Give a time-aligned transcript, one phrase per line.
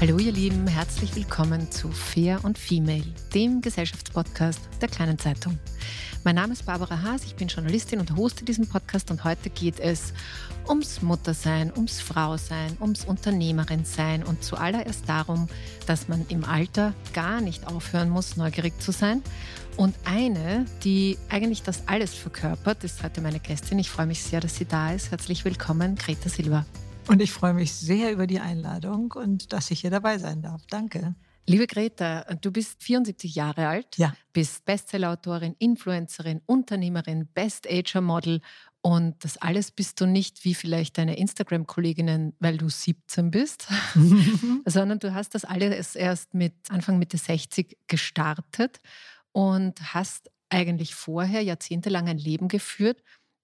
[0.00, 5.58] Hallo ihr Lieben, herzlich willkommen zu Fair und Female, dem Gesellschaftspodcast der kleinen Zeitung.
[6.24, 9.78] Mein Name ist Barbara Haas, ich bin Journalistin und hoste diesen Podcast und heute geht
[9.78, 10.14] es
[10.66, 15.48] ums Muttersein, ums Frausein, ums Unternehmerin-Sein und zuallererst darum,
[15.86, 19.22] dass man im Alter gar nicht aufhören muss, neugierig zu sein.
[19.76, 23.78] Und eine, die eigentlich das alles verkörpert, ist heute meine Gästin.
[23.78, 25.10] Ich freue mich sehr, dass sie da ist.
[25.10, 26.64] Herzlich willkommen, Greta Silva.
[27.08, 30.62] Und ich freue mich sehr über die Einladung und dass ich hier dabei sein darf.
[30.68, 31.14] Danke.
[31.46, 34.14] Liebe Greta, du bist 74 Jahre alt, ja.
[34.32, 38.40] bist Bestsellerautorin, Influencerin, Unternehmerin, Best-Ager-Model
[38.82, 43.66] und das alles bist du nicht wie vielleicht deine Instagram-Kolleginnen, weil du 17 bist,
[44.64, 48.78] sondern du hast das alles erst mit Anfang Mitte 60 gestartet
[49.32, 53.02] und hast eigentlich vorher jahrzehntelang ein Leben geführt,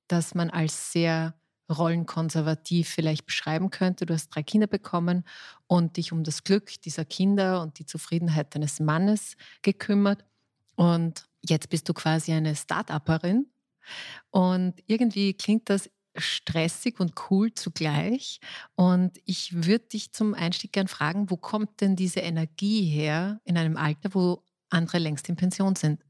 [0.08, 1.34] das man als sehr
[1.70, 4.06] rollenkonservativ vielleicht beschreiben könnte.
[4.06, 5.24] Du hast drei Kinder bekommen
[5.66, 10.24] und dich um das Glück dieser Kinder und die Zufriedenheit deines Mannes gekümmert.
[10.76, 13.46] Und jetzt bist du quasi eine Start-Upperin.
[14.30, 18.40] Und irgendwie klingt das stressig und cool zugleich.
[18.74, 23.58] Und ich würde dich zum Einstieg gern fragen, wo kommt denn diese Energie her in
[23.58, 26.02] einem Alter, wo andere längst in Pension sind?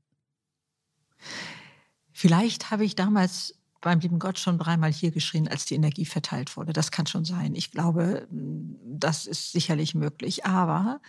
[2.12, 3.55] Vielleicht habe ich damals
[3.86, 6.72] beim lieben Gott schon dreimal hier geschrien, als die Energie verteilt wurde.
[6.72, 7.54] Das kann schon sein.
[7.54, 10.44] Ich glaube, das ist sicherlich möglich.
[10.44, 11.00] Aber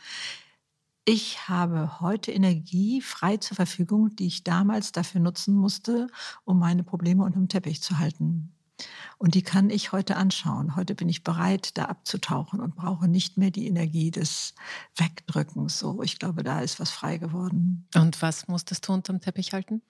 [1.04, 6.06] ich habe heute Energie frei zur Verfügung, die ich damals dafür nutzen musste,
[6.46, 8.54] um meine Probleme unter dem Teppich zu halten.
[9.18, 10.76] Und die kann ich heute anschauen.
[10.76, 14.54] Heute bin ich bereit, da abzutauchen und brauche nicht mehr die Energie des
[14.96, 15.80] Wegdrückens.
[15.80, 17.88] So, ich glaube, da ist was frei geworden.
[17.96, 19.82] Und was musstest du unter dem Teppich halten?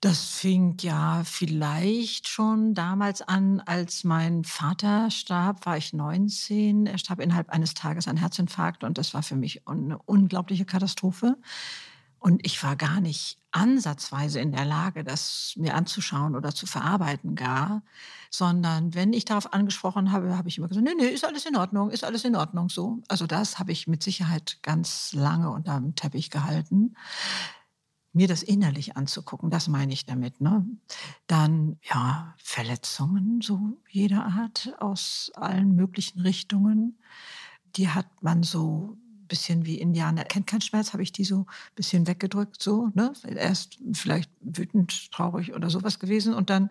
[0.00, 6.86] Das fing ja vielleicht schon damals an, als mein Vater starb, war ich 19.
[6.86, 11.36] Er starb innerhalb eines Tages an Herzinfarkt und das war für mich eine unglaubliche Katastrophe.
[12.18, 17.34] Und ich war gar nicht ansatzweise in der Lage, das mir anzuschauen oder zu verarbeiten
[17.34, 17.82] gar,
[18.30, 21.56] sondern wenn ich darauf angesprochen habe, habe ich immer gesagt, nee, nee, ist alles in
[21.56, 23.02] Ordnung, ist alles in Ordnung so.
[23.08, 26.94] Also das habe ich mit Sicherheit ganz lange unter dem Teppich gehalten
[28.12, 30.40] mir das innerlich anzugucken, das meine ich damit.
[30.40, 30.66] Ne?
[31.26, 36.98] Dann ja, Verletzungen so jeder Art aus allen möglichen Richtungen.
[37.76, 40.24] Die hat man so ein bisschen wie Indianer.
[40.24, 42.90] Kennt keinen Schmerz, habe ich die so ein bisschen weggedrückt, so.
[42.94, 43.12] Ne?
[43.24, 46.70] Erst vielleicht wütend, traurig oder sowas gewesen und dann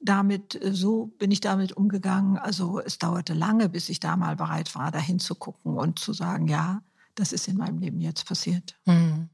[0.00, 2.38] damit, äh, so bin ich damit umgegangen.
[2.38, 6.48] Also es dauerte lange, bis ich da mal bereit war, da hinzugucken und zu sagen,
[6.48, 6.82] ja,
[7.14, 8.76] das ist in meinem Leben jetzt passiert.
[8.84, 9.30] Mhm.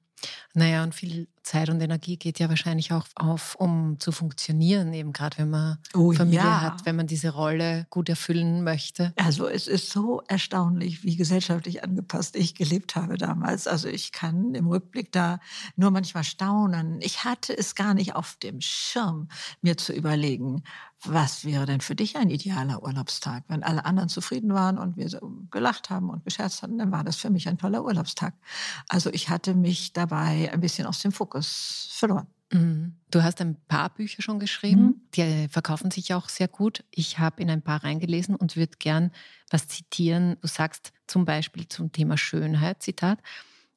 [0.55, 5.13] Naja, und viel Zeit und Energie geht ja wahrscheinlich auch auf, um zu funktionieren, eben
[5.13, 6.61] gerade wenn man oh, Familie ja.
[6.61, 9.13] hat, wenn man diese Rolle gut erfüllen möchte.
[9.17, 13.67] Also es ist so erstaunlich, wie gesellschaftlich angepasst ich gelebt habe damals.
[13.67, 15.41] Also ich kann im Rückblick da
[15.77, 17.01] nur manchmal staunen.
[17.01, 19.29] Ich hatte es gar nicht auf dem Schirm,
[19.63, 20.63] mir zu überlegen,
[21.05, 23.45] was wäre denn für dich ein idealer Urlaubstag?
[23.49, 25.09] Wenn alle anderen zufrieden waren und wir
[25.51, 28.35] gelacht haben und gescherzt hatten, dann war das für mich ein toller Urlaubstag.
[28.89, 32.27] Also ich hatte mich dabei ein bisschen aus dem Fokus verloren.
[32.53, 32.97] Mhm.
[33.11, 35.01] Du hast ein paar Bücher schon geschrieben, mhm.
[35.15, 36.85] die verkaufen sich auch sehr gut.
[36.91, 39.11] Ich habe in ein paar reingelesen und würde gern
[39.51, 40.37] was zitieren.
[40.41, 43.19] Du sagst zum Beispiel zum Thema Schönheit, Zitat,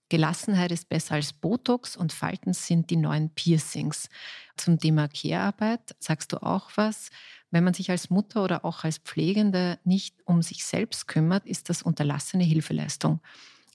[0.10, 4.10] Gelassenheit ist besser als Botox und Falten sind die neuen Piercings.
[4.56, 7.10] Zum Thema Care-Arbeit sagst du auch was.
[7.52, 11.70] Wenn man sich als Mutter oder auch als Pflegende nicht um sich selbst kümmert, ist
[11.70, 13.22] das unterlassene Hilfeleistung.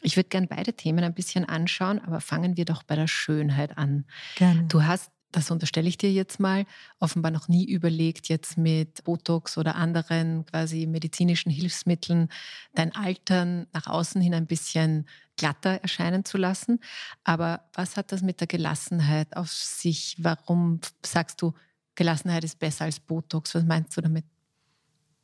[0.02, 3.76] Ich würde gerne beide Themen ein bisschen anschauen, aber fangen wir doch bei der Schönheit
[3.76, 4.06] an.
[4.36, 4.64] Gerne.
[4.68, 6.66] Du hast das unterstelle ich dir jetzt mal,
[6.98, 12.28] offenbar noch nie überlegt, jetzt mit Botox oder anderen quasi medizinischen Hilfsmitteln
[12.74, 15.06] dein Altern nach außen hin ein bisschen
[15.36, 16.80] glatter erscheinen zu lassen.
[17.24, 20.16] Aber was hat das mit der Gelassenheit auf sich?
[20.18, 21.54] Warum sagst du,
[21.94, 23.54] Gelassenheit ist besser als Botox?
[23.54, 24.24] Was meinst du damit?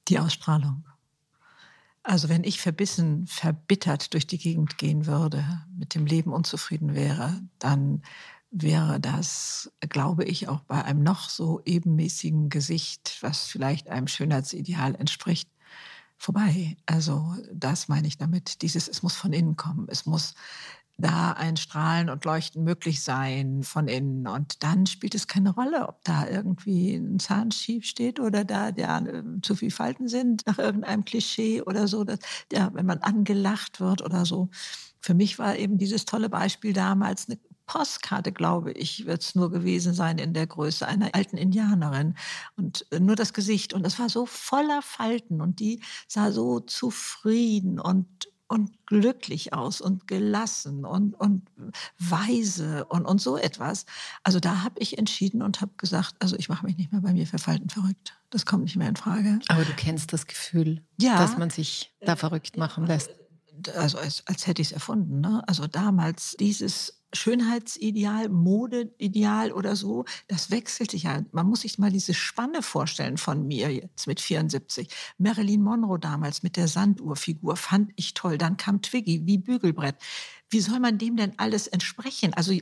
[0.08, 0.84] Die Ausstrahlung.
[2.02, 5.44] Also wenn ich verbissen, verbittert durch die Gegend gehen würde,
[5.76, 8.02] mit dem Leben unzufrieden wäre, dann
[8.62, 14.94] wäre das, glaube ich, auch bei einem noch so ebenmäßigen Gesicht, was vielleicht einem Schönheitsideal
[14.94, 15.48] entspricht,
[16.16, 16.76] vorbei.
[16.86, 18.62] Also das meine ich damit.
[18.62, 19.86] Dieses, es muss von innen kommen.
[19.90, 20.34] Es muss
[20.98, 24.26] da ein Strahlen und Leuchten möglich sein von innen.
[24.26, 28.70] Und dann spielt es keine Rolle, ob da irgendwie ein Zahn schief steht oder da
[28.70, 29.02] ja,
[29.42, 32.04] zu viel Falten sind nach irgendeinem Klischee oder so.
[32.04, 32.20] Dass,
[32.50, 34.48] ja, wenn man angelacht wird oder so.
[35.00, 39.50] Für mich war eben dieses tolle Beispiel damals eine Postkarte, glaube ich, wird es nur
[39.50, 42.14] gewesen sein in der Größe einer alten Indianerin.
[42.56, 43.74] Und äh, nur das Gesicht.
[43.74, 49.80] Und es war so voller Falten und die sah so zufrieden und und glücklich aus
[49.80, 51.50] und gelassen und, und
[51.98, 53.86] weise und, und so etwas.
[54.22, 57.12] Also da habe ich entschieden und habe gesagt, also ich mache mich nicht mehr bei
[57.12, 58.16] mir verfalten verrückt.
[58.30, 59.40] Das kommt nicht mehr in Frage.
[59.48, 63.10] Aber du kennst das Gefühl, ja, dass man sich da verrückt machen lässt.
[63.74, 65.20] Also als, als hätte ich es erfunden.
[65.20, 65.42] Ne?
[65.48, 71.24] Also damals dieses Schönheitsideal, Modeideal oder so, das wechselt sich ja.
[71.32, 74.88] Man muss sich mal diese Spanne vorstellen von mir jetzt mit 74.
[75.18, 78.38] Marilyn Monroe damals mit der Sanduhrfigur fand ich toll.
[78.38, 79.96] Dann kam Twiggy wie Bügelbrett.
[80.50, 82.32] Wie soll man dem denn alles entsprechen?
[82.34, 82.56] Also,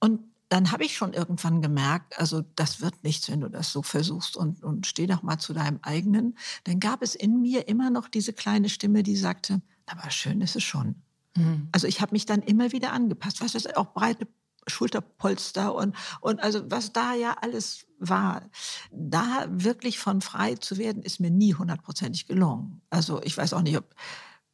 [0.00, 3.82] und dann habe ich schon irgendwann gemerkt, also das wird nichts, wenn du das so
[3.82, 6.38] versuchst und, und steh doch mal zu deinem eigenen.
[6.64, 10.56] Dann gab es in mir immer noch diese kleine Stimme, die sagte, aber schön ist
[10.56, 10.96] es schon.
[11.38, 11.68] Mhm.
[11.72, 13.40] Also ich habe mich dann immer wieder angepasst.
[13.40, 14.26] Was ist auch breite
[14.66, 18.42] Schulterpolster und, und also was da ja alles war.
[18.90, 22.82] Da wirklich von frei zu werden, ist mir nie hundertprozentig gelungen.
[22.90, 23.94] Also ich weiß auch nicht, ob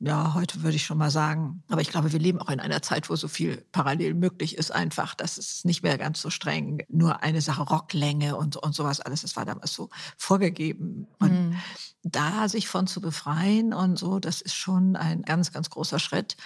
[0.00, 2.82] ja, heute würde ich schon mal sagen, aber ich glaube, wir leben auch in einer
[2.82, 5.14] Zeit, wo so viel parallel möglich ist, einfach.
[5.14, 6.82] Das ist nicht mehr ganz so streng.
[6.88, 9.88] Nur eine Sache, Rocklänge und, und sowas alles, das war damals so
[10.18, 11.06] vorgegeben.
[11.20, 11.56] Und mhm.
[12.02, 16.36] da sich von zu befreien und so, das ist schon ein ganz, ganz großer Schritt.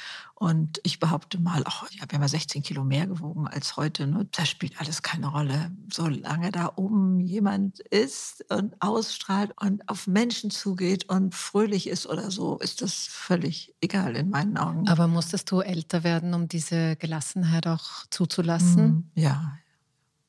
[0.40, 4.06] Und ich behaupte mal, auch, ich habe ja mal 16 Kilo mehr gewogen als heute.
[4.06, 4.28] Ne?
[4.30, 5.72] Das spielt alles keine Rolle.
[5.92, 12.30] Solange da oben jemand ist und ausstrahlt und auf Menschen zugeht und fröhlich ist oder
[12.30, 14.86] so, ist das völlig egal in meinen Augen.
[14.88, 18.84] Aber musstest du älter werden, um diese Gelassenheit auch zuzulassen?
[18.84, 19.58] Mhm, ja,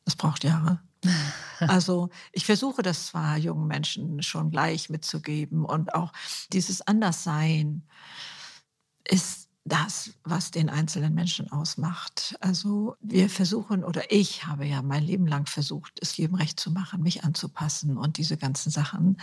[0.05, 0.79] das braucht Jahre.
[1.59, 6.13] Also ich versuche das zwar jungen Menschen schon gleich mitzugeben und auch
[6.53, 7.83] dieses Anderssein
[9.03, 12.35] ist das, was den einzelnen Menschen ausmacht.
[12.41, 16.71] Also wir versuchen, oder ich habe ja mein Leben lang versucht, es jedem recht zu
[16.71, 19.17] machen, mich anzupassen und diese ganzen Sachen.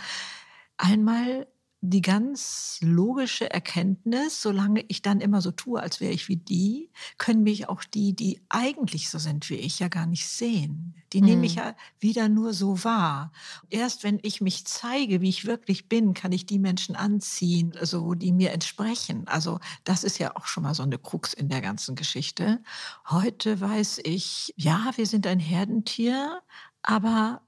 [0.77, 1.47] Einmal
[1.81, 6.89] die ganz logische Erkenntnis, solange ich dann immer so tue, als wäre ich wie die,
[7.19, 10.95] können mich auch die, die eigentlich so sind wie ich, ja gar nicht sehen.
[11.13, 11.27] Die mhm.
[11.27, 11.61] nehme ich mhm.
[11.61, 13.31] ja wieder nur so wahr.
[13.69, 18.15] Erst wenn ich mich zeige, wie ich wirklich bin, kann ich die Menschen anziehen, also
[18.15, 19.27] die mir entsprechen.
[19.27, 22.61] Also das ist ja auch schon mal so eine Krux in der ganzen Geschichte.
[23.07, 26.41] Heute weiß ich, ja, wir sind ein Herdentier,
[26.81, 27.41] aber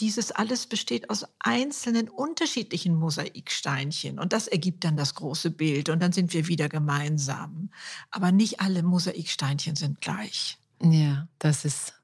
[0.00, 6.00] dieses alles besteht aus einzelnen unterschiedlichen Mosaiksteinchen und das ergibt dann das große Bild und
[6.00, 7.70] dann sind wir wieder gemeinsam.
[8.10, 10.58] Aber nicht alle Mosaiksteinchen sind gleich.
[10.82, 11.94] Ja, das ist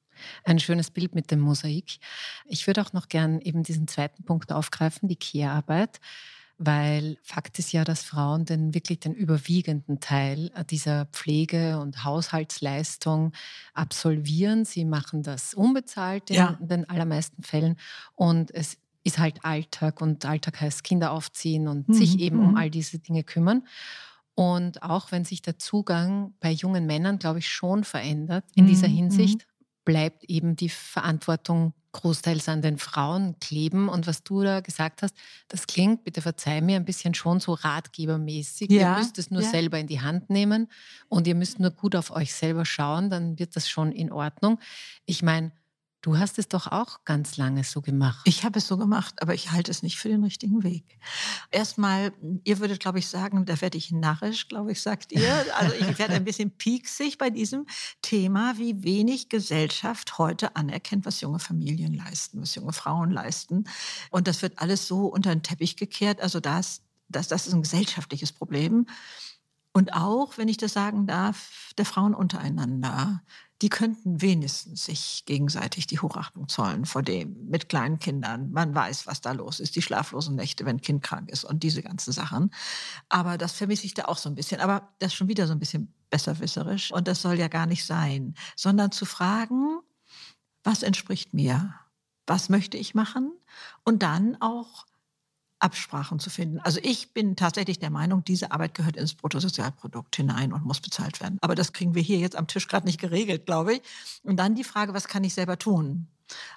[0.44, 1.98] ein schönes Bild mit dem Mosaik.
[2.44, 6.00] Ich würde auch noch gern eben diesen zweiten Punkt aufgreifen, die Care-Arbeit
[6.62, 12.04] weil Fakt ist ja, dass Frauen den wirklich den überwiegenden Teil äh, dieser Pflege- und
[12.04, 13.32] Haushaltsleistung
[13.72, 14.66] absolvieren.
[14.66, 16.58] Sie machen das unbezahlt in ja.
[16.60, 17.76] den allermeisten Fällen
[18.14, 21.94] und es ist halt Alltag und Alltag heißt Kinder aufziehen und mhm.
[21.94, 22.56] sich eben um mhm.
[22.58, 23.66] all diese Dinge kümmern.
[24.34, 28.88] Und auch wenn sich der Zugang bei jungen Männern, glaube ich, schon verändert in dieser
[28.88, 28.96] mhm.
[28.96, 29.46] Hinsicht,
[29.86, 33.88] bleibt eben die Verantwortung großteils an den Frauen kleben.
[33.88, 35.14] Und was du da gesagt hast,
[35.48, 38.70] das klingt, bitte verzeih mir, ein bisschen schon so ratgebermäßig.
[38.70, 39.50] Ja, ihr müsst es nur ja.
[39.50, 40.68] selber in die Hand nehmen
[41.08, 44.58] und ihr müsst nur gut auf euch selber schauen, dann wird das schon in Ordnung.
[45.06, 45.52] Ich meine,
[46.02, 48.22] Du hast es doch auch ganz lange so gemacht.
[48.24, 50.98] Ich habe es so gemacht, aber ich halte es nicht für den richtigen Weg.
[51.50, 52.12] Erstmal,
[52.44, 55.44] ihr würdet, glaube ich, sagen, da werde ich narrisch, glaube ich, sagt ihr.
[55.58, 57.66] Also ich werde ein bisschen pieksig bei diesem
[58.00, 63.64] Thema, wie wenig Gesellschaft heute anerkennt, was junge Familien leisten, was junge Frauen leisten.
[64.10, 66.22] Und das wird alles so unter den Teppich gekehrt.
[66.22, 66.80] Also das,
[67.10, 68.86] das, das ist ein gesellschaftliches Problem.
[69.72, 73.22] Und auch, wenn ich das sagen darf, der Frauen untereinander
[73.62, 78.50] die könnten wenigstens sich gegenseitig die Hochachtung zollen vor dem mit kleinen Kindern.
[78.52, 81.82] Man weiß, was da los ist, die schlaflosen Nächte, wenn Kind krank ist und diese
[81.82, 82.50] ganzen Sachen.
[83.08, 84.60] Aber das vermisse ich da auch so ein bisschen.
[84.60, 87.84] Aber das ist schon wieder so ein bisschen besserwisserisch und das soll ja gar nicht
[87.84, 89.80] sein, sondern zu fragen,
[90.64, 91.74] was entspricht mir?
[92.26, 93.32] Was möchte ich machen?
[93.84, 94.86] Und dann auch
[95.60, 96.58] Absprachen zu finden.
[96.60, 101.20] Also ich bin tatsächlich der Meinung, diese Arbeit gehört ins Bruttosozialprodukt hinein und muss bezahlt
[101.20, 101.38] werden.
[101.42, 103.82] Aber das kriegen wir hier jetzt am Tisch gerade nicht geregelt, glaube ich.
[104.22, 106.08] Und dann die Frage, was kann ich selber tun?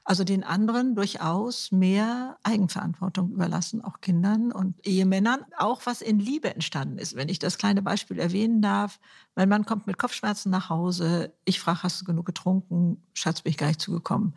[0.03, 6.53] Also den anderen durchaus mehr Eigenverantwortung überlassen, auch Kindern und Ehemännern, auch was in Liebe
[6.53, 7.15] entstanden ist.
[7.15, 8.99] Wenn ich das kleine Beispiel erwähnen darf,
[9.35, 13.01] mein Mann kommt mit Kopfschmerzen nach Hause, ich frage, hast du genug getrunken?
[13.13, 14.35] Schatz, bin ich gar nicht zugekommen.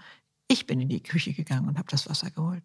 [0.49, 2.63] Ich bin in die Küche gegangen und habe das Wasser geholt.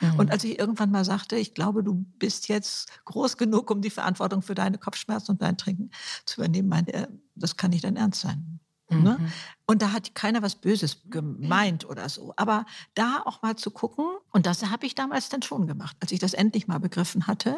[0.00, 0.18] Mhm.
[0.18, 3.90] Und als ich irgendwann mal sagte, ich glaube, du bist jetzt groß genug, um die
[3.90, 5.90] Verantwortung für deine Kopfschmerzen und dein Trinken
[6.24, 8.60] zu übernehmen, meinte er, das kann nicht dein Ernst sein.
[8.90, 9.18] Ne?
[9.66, 9.72] Mhm.
[9.72, 12.34] Und da hat keiner was Böses gemeint oder so.
[12.36, 16.12] Aber da auch mal zu gucken, und das habe ich damals dann schon gemacht, als
[16.12, 17.56] ich das endlich mal begriffen hatte,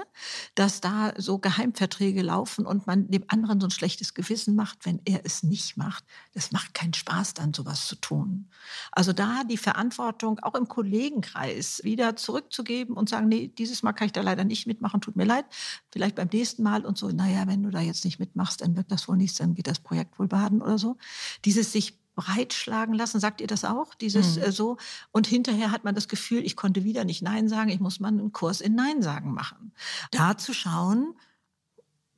[0.54, 5.00] dass da so Geheimverträge laufen und man dem anderen so ein schlechtes Gewissen macht, wenn
[5.04, 6.04] er es nicht macht.
[6.32, 8.48] Das macht keinen Spaß, dann sowas zu tun.
[8.92, 14.06] Also da die Verantwortung auch im Kollegenkreis wieder zurückzugeben und sagen, nee, dieses Mal kann
[14.06, 15.46] ich da leider nicht mitmachen, tut mir leid.
[15.90, 18.90] Vielleicht beim nächsten Mal und so, naja, wenn du da jetzt nicht mitmachst, dann wird
[18.90, 20.96] das wohl nichts, dann geht das Projekt wohl baden oder so.
[21.44, 23.20] Dieses sich breitschlagen lassen.
[23.20, 23.94] Sagt ihr das auch?
[23.94, 24.42] Dieses mhm.
[24.42, 24.78] äh, so.
[25.12, 27.70] Und hinterher hat man das Gefühl, ich konnte wieder nicht Nein sagen.
[27.70, 29.72] Ich muss mal einen Kurs in Nein sagen machen.
[30.10, 31.14] Da zu schauen,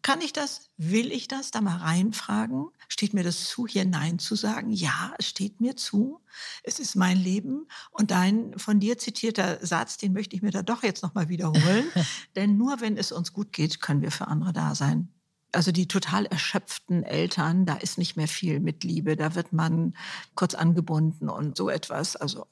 [0.03, 0.71] kann ich das?
[0.77, 1.51] Will ich das?
[1.51, 2.69] Da mal reinfragen.
[2.87, 4.71] Steht mir das zu, hier Nein zu sagen?
[4.71, 6.21] Ja, es steht mir zu.
[6.63, 7.67] Es ist mein Leben.
[7.91, 11.85] Und dein von dir zitierter Satz, den möchte ich mir da doch jetzt nochmal wiederholen.
[12.37, 15.13] Denn nur wenn es uns gut geht, können wir für andere da sein
[15.53, 19.95] also die total erschöpften Eltern, da ist nicht mehr viel mit Liebe, da wird man
[20.35, 22.17] kurz angebunden und so etwas.
[22.17, 22.47] Also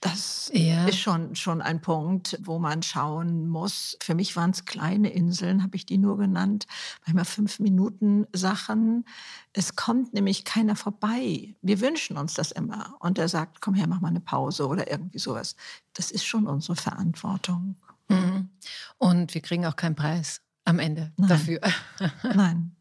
[0.00, 0.86] das ja.
[0.86, 3.96] ist schon, schon ein Punkt, wo man schauen muss.
[4.02, 6.66] Für mich waren es kleine Inseln, habe ich die nur genannt,
[7.06, 9.06] manchmal fünf Minuten Sachen.
[9.52, 11.54] Es kommt nämlich keiner vorbei.
[11.62, 12.96] Wir wünschen uns das immer.
[13.00, 15.56] Und er sagt, komm her, mach mal eine Pause oder irgendwie sowas.
[15.94, 17.76] Das ist schon unsere Verantwortung.
[18.08, 18.50] Mhm.
[18.98, 21.28] Und wir kriegen auch keinen Preis am Ende Nein.
[21.28, 21.60] dafür.
[22.22, 22.76] Nein.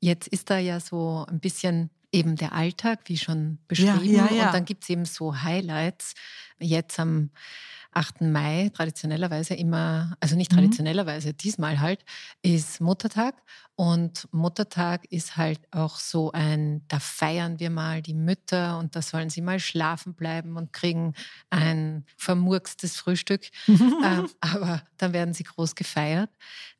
[0.00, 4.04] Jetzt ist da ja so ein bisschen eben der Alltag, wie schon beschrieben.
[4.04, 4.46] Ja, ja, ja.
[4.46, 6.14] Und dann gibt es eben so Highlights.
[6.58, 7.30] Jetzt am
[7.92, 8.22] 8.
[8.22, 10.56] Mai, traditionellerweise immer, also nicht mhm.
[10.56, 11.36] traditionellerweise, mhm.
[11.36, 12.04] diesmal halt,
[12.42, 13.42] ist Muttertag.
[13.74, 19.02] Und Muttertag ist halt auch so ein, da feiern wir mal die Mütter und da
[19.02, 21.14] sollen sie mal schlafen bleiben und kriegen
[21.50, 23.48] ein vermurkstes Frühstück.
[23.68, 26.30] ähm, aber dann werden sie groß gefeiert.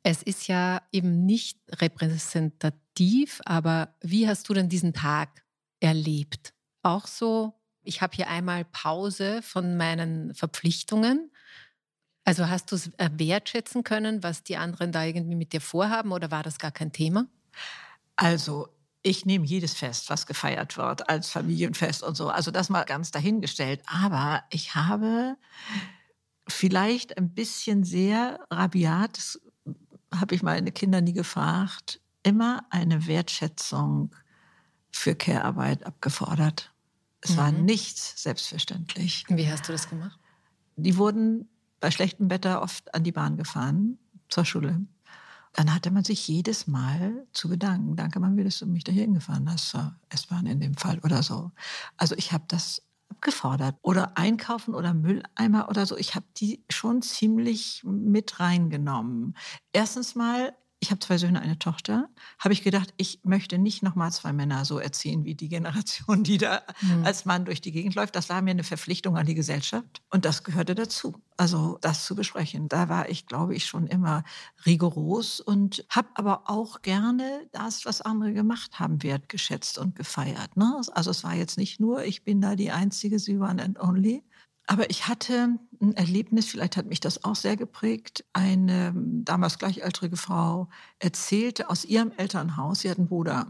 [0.03, 5.43] Es ist ja eben nicht repräsentativ, aber wie hast du denn diesen Tag
[5.79, 6.53] erlebt?
[6.83, 7.53] Auch so
[7.83, 11.31] ich habe hier einmal Pause von meinen Verpflichtungen.
[12.25, 16.11] Also hast du es äh, wertschätzen können, was die anderen da irgendwie mit dir vorhaben
[16.11, 17.27] oder war das gar kein Thema?
[18.15, 18.69] Also
[19.01, 22.29] ich nehme jedes Fest, was gefeiert wird, als Familienfest und so.
[22.29, 23.81] Also das mal ganz dahingestellt.
[23.85, 25.35] Aber ich habe
[26.47, 29.41] vielleicht ein bisschen sehr rabiat, das
[30.13, 34.15] habe ich meine Kinder nie gefragt, immer eine Wertschätzung
[34.91, 36.72] für Care-Arbeit abgefordert.
[37.23, 37.37] Es mhm.
[37.37, 39.25] war nichts selbstverständlich.
[39.29, 40.19] Wie hast du das gemacht?
[40.75, 41.49] Die wurden
[41.79, 43.97] bei schlechtem Wetter oft an die Bahn gefahren
[44.29, 44.81] zur Schule.
[45.53, 47.95] Dann hatte man sich jedes Mal zu bedanken.
[47.95, 51.51] Danke, Mami, dass du mich da hingefahren hast zur S-Bahn in dem Fall oder so.
[51.95, 53.75] Also ich habe das abgefordert.
[53.81, 55.95] Oder einkaufen oder Mülleimer oder so.
[55.97, 59.35] Ich habe die schon ziemlich mit reingenommen.
[59.71, 60.53] Erstens mal
[60.83, 62.09] ich habe zwei Söhne, eine Tochter,
[62.39, 66.37] habe ich gedacht, ich möchte nicht nochmal zwei Männer so erziehen wie die Generation, die
[66.37, 67.05] da mhm.
[67.05, 68.17] als Mann durch die Gegend läuft.
[68.17, 71.15] Das war mir eine Verpflichtung an die Gesellschaft und das gehörte dazu.
[71.37, 72.67] Also das zu besprechen.
[72.67, 74.25] Da war ich, glaube ich, schon immer
[74.65, 80.57] rigoros und habe aber auch gerne das, was andere gemacht haben, wertgeschätzt und gefeiert.
[80.57, 80.81] Ne?
[80.91, 84.21] Also es war jetzt nicht nur, ich bin da die Einzige, sie waren and only,
[84.65, 88.23] aber ich hatte ein Erlebnis, vielleicht hat mich das auch sehr geprägt.
[88.33, 93.47] Eine damals gleichaltrige Frau erzählte aus ihrem Elternhaus, sie hat einen Bruder.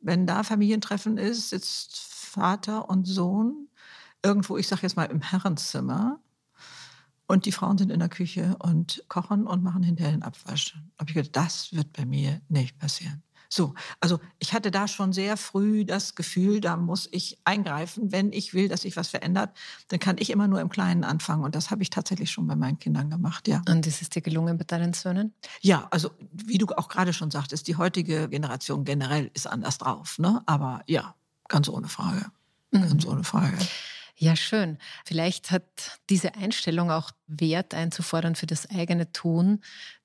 [0.00, 3.68] Wenn da Familientreffen ist, sitzt Vater und Sohn
[4.22, 6.20] irgendwo, ich sage jetzt mal, im Herrenzimmer.
[7.26, 10.76] Und die Frauen sind in der Küche und kochen und machen hinterher den Abwasch.
[10.98, 13.22] Habe ich gedacht, das wird bei mir nicht passieren.
[13.52, 18.10] So, also ich hatte da schon sehr früh das Gefühl, da muss ich eingreifen.
[18.10, 19.54] Wenn ich will, dass sich was verändert,
[19.88, 21.44] dann kann ich immer nur im Kleinen anfangen.
[21.44, 23.60] Und das habe ich tatsächlich schon bei meinen Kindern gemacht, ja.
[23.68, 25.34] Und ist es dir gelungen bei deinen Söhnen?
[25.60, 30.18] Ja, also wie du auch gerade schon sagtest, die heutige Generation generell ist anders drauf.
[30.18, 30.42] Ne?
[30.46, 31.14] Aber ja,
[31.48, 32.24] ganz ohne Frage.
[32.70, 33.12] Ganz mhm.
[33.12, 33.58] ohne Frage.
[34.16, 34.78] Ja, schön.
[35.04, 39.62] Vielleicht hat diese Einstellung auch Wert einzufordern für das eigene Tun,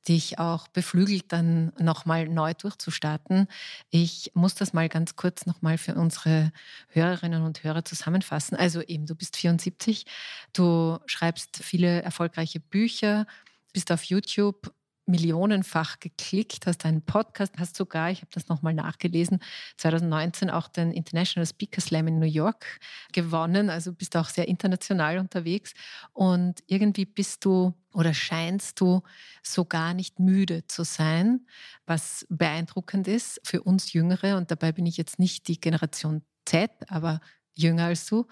[0.08, 3.48] dich auch beflügelt, dann nochmal neu durchzustarten.
[3.90, 6.52] Ich muss das mal ganz kurz nochmal für unsere
[6.90, 8.56] Hörerinnen und Hörer zusammenfassen.
[8.56, 10.06] Also eben, du bist 74,
[10.54, 13.28] du schreibst viele erfolgreiche Bücher,
[13.74, 14.74] bist auf YouTube
[15.08, 19.40] millionenfach geklickt, hast einen Podcast, hast sogar, ich habe das nochmal nachgelesen,
[19.78, 22.80] 2019 auch den International Speaker Slam in New York
[23.14, 25.74] gewonnen, also bist auch sehr international unterwegs.
[26.14, 29.02] Und irgendwie bist du oder scheinst du
[29.42, 31.48] sogar nicht müde zu sein,
[31.86, 34.38] was beeindruckend ist für uns Jüngere.
[34.38, 37.22] Und dabei bin ich jetzt nicht die Generation Z, aber
[37.58, 38.28] jünger als du.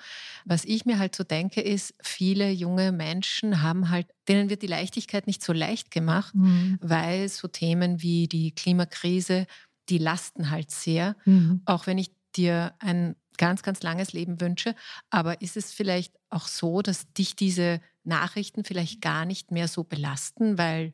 [0.45, 4.67] Was ich mir halt so denke, ist, viele junge Menschen haben halt, denen wird die
[4.67, 6.77] Leichtigkeit nicht so leicht gemacht, mhm.
[6.81, 9.47] weil so Themen wie die Klimakrise,
[9.89, 11.15] die lasten halt sehr.
[11.25, 11.61] Mhm.
[11.65, 14.75] Auch wenn ich dir ein ganz, ganz langes Leben wünsche.
[15.09, 19.83] Aber ist es vielleicht auch so, dass dich diese Nachrichten vielleicht gar nicht mehr so
[19.83, 20.93] belasten, weil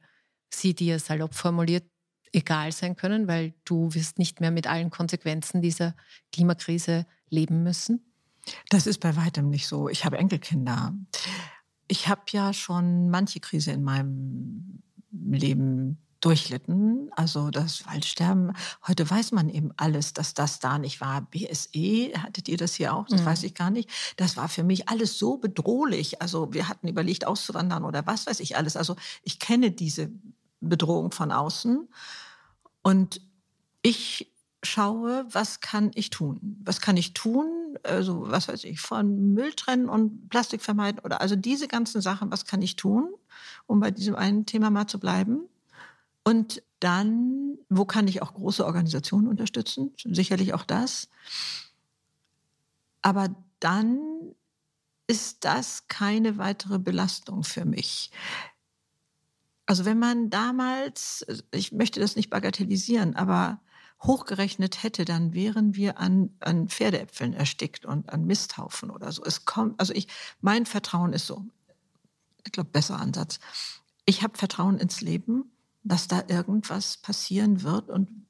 [0.54, 1.86] sie dir salopp formuliert
[2.34, 5.96] egal sein können, weil du wirst nicht mehr mit allen Konsequenzen dieser
[6.32, 8.11] Klimakrise leben müssen?
[8.70, 9.90] Das ist bei weitem nicht so.
[9.90, 10.94] Ich habe Enkelkinder.
[11.88, 14.82] Ich habe ja schon manche Krise in meinem
[15.12, 18.54] Leben durchlitten, also das Waldsterben.
[18.88, 21.22] Heute weiß man eben alles, dass das da nicht war.
[21.22, 23.08] BSE, hattet ihr das hier auch?
[23.08, 23.26] Das mhm.
[23.26, 23.90] weiß ich gar nicht.
[24.18, 26.22] Das war für mich alles so bedrohlich.
[26.22, 28.78] Also wir hatten überlegt, auszuwandern oder was weiß ich alles.
[28.78, 30.12] Also ich kenne diese
[30.62, 31.90] Bedrohung von außen.
[32.84, 33.22] Und
[33.82, 34.32] ich
[34.64, 36.58] schaue, was kann ich tun?
[36.64, 37.78] Was kann ich tun?
[37.84, 42.32] Also, was weiß ich, von Müll trennen und Plastik vermeiden oder also diese ganzen Sachen,
[42.32, 43.14] was kann ich tun,
[43.66, 45.42] um bei diesem einen Thema mal zu bleiben?
[46.24, 49.94] Und dann, wo kann ich auch große Organisationen unterstützen?
[50.04, 51.10] Sicherlich auch das.
[53.02, 54.00] Aber dann
[55.08, 58.12] ist das keine weitere Belastung für mich.
[59.66, 63.60] Also wenn man damals, ich möchte das nicht bagatellisieren, aber
[64.04, 69.24] hochgerechnet hätte, dann wären wir an, an Pferdeäpfeln erstickt und an Misthaufen oder so.
[69.24, 70.08] Es kommt, also ich,
[70.42, 71.46] mein Vertrauen ist so,
[72.46, 73.40] ich glaube, besser Ansatz.
[74.06, 75.52] Ich habe Vertrauen ins Leben,
[75.84, 78.21] dass da irgendwas passieren wird und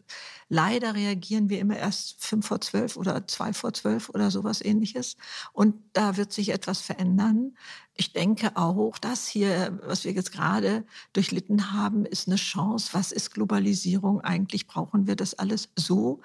[0.54, 5.16] Leider reagieren wir immer erst fünf vor zwölf oder zwei vor zwölf oder sowas ähnliches.
[5.54, 7.56] Und da wird sich etwas verändern.
[7.96, 12.90] Ich denke auch, das hier, was wir jetzt gerade durchlitten haben, ist eine Chance.
[12.92, 14.68] Was ist Globalisierung eigentlich?
[14.68, 16.20] Brauchen wir das alles so?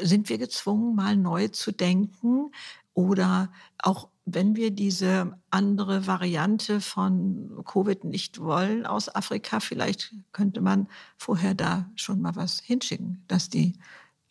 [0.00, 2.52] Sind wir gezwungen, mal neu zu denken?
[2.94, 10.60] Oder auch wenn wir diese andere Variante von Covid nicht wollen aus Afrika, vielleicht könnte
[10.60, 13.74] man vorher da schon mal was hinschicken, dass die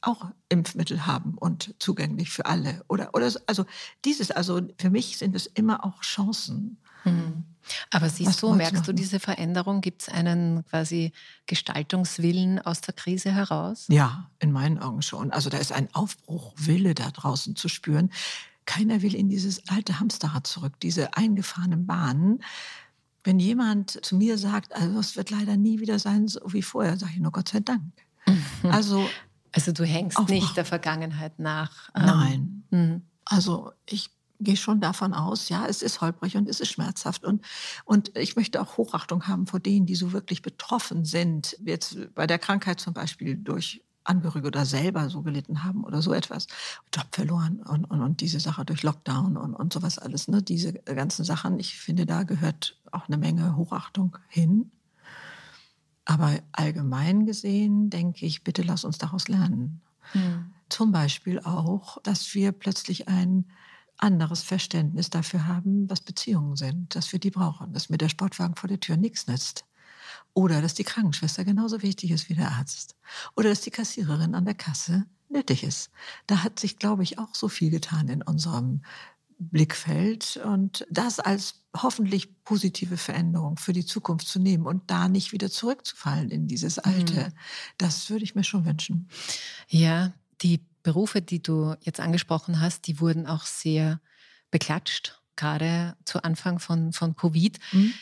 [0.01, 2.83] auch Impfmittel haben und zugänglich für alle.
[2.87, 3.65] Oder, oder also
[4.05, 6.77] dieses, also für mich sind es immer auch Chancen.
[7.03, 7.43] Mhm.
[7.91, 9.81] Aber siehst du, merkst du diese Veränderung?
[9.81, 11.11] Gibt es einen quasi
[11.45, 13.85] Gestaltungswillen aus der Krise heraus?
[13.89, 15.31] Ja, in meinen Augen schon.
[15.31, 18.11] Also da ist ein Aufbruchwille da draußen zu spüren.
[18.65, 22.43] Keiner will in dieses alte Hamsterrad zurück, diese eingefahrenen Bahnen.
[23.23, 26.97] Wenn jemand zu mir sagt, also es wird leider nie wieder sein so wie vorher,
[26.97, 27.83] sage ich nur Gott sei Dank.
[28.63, 29.09] Also,
[29.51, 30.35] also du hängst Aufbruch.
[30.35, 31.89] nicht der Vergangenheit nach.
[31.95, 32.63] Ähm, Nein.
[32.71, 33.01] Mhm.
[33.25, 37.23] Also ich gehe schon davon aus, ja, es ist holprig und es ist schmerzhaft.
[37.23, 37.45] Und,
[37.85, 41.57] und ich möchte auch Hochachtung haben vor denen, die so wirklich betroffen sind.
[41.63, 46.13] Jetzt bei der Krankheit zum Beispiel durch Angehörige oder selber so gelitten haben oder so
[46.13, 46.47] etwas,
[46.93, 50.27] Job verloren und, und, und diese Sache durch Lockdown und, und sowas alles.
[50.27, 50.41] Ne?
[50.41, 54.71] Diese ganzen Sachen, ich finde, da gehört auch eine Menge Hochachtung hin.
[56.05, 59.81] Aber allgemein gesehen denke ich, bitte lass uns daraus lernen.
[60.13, 60.51] Hm.
[60.69, 63.45] Zum Beispiel auch, dass wir plötzlich ein
[63.97, 68.55] anderes Verständnis dafür haben, was Beziehungen sind, dass wir die brauchen, dass mir der Sportwagen
[68.55, 69.65] vor der Tür nichts nützt.
[70.33, 72.95] Oder dass die Krankenschwester genauso wichtig ist wie der Arzt.
[73.35, 75.91] Oder dass die Kassiererin an der Kasse nötig ist.
[76.27, 78.81] Da hat sich, glaube ich, auch so viel getan in unserem
[79.39, 85.31] Blickfeld und das als hoffentlich positive Veränderung für die Zukunft zu nehmen und da nicht
[85.31, 87.33] wieder zurückzufallen in dieses Alte, mhm.
[87.79, 89.09] das würde ich mir schon wünschen.
[89.67, 93.99] Ja, die Berufe, die du jetzt angesprochen hast, die wurden auch sehr
[94.51, 97.57] beklatscht gerade zu Anfang von, von Covid.
[97.71, 97.93] Mhm.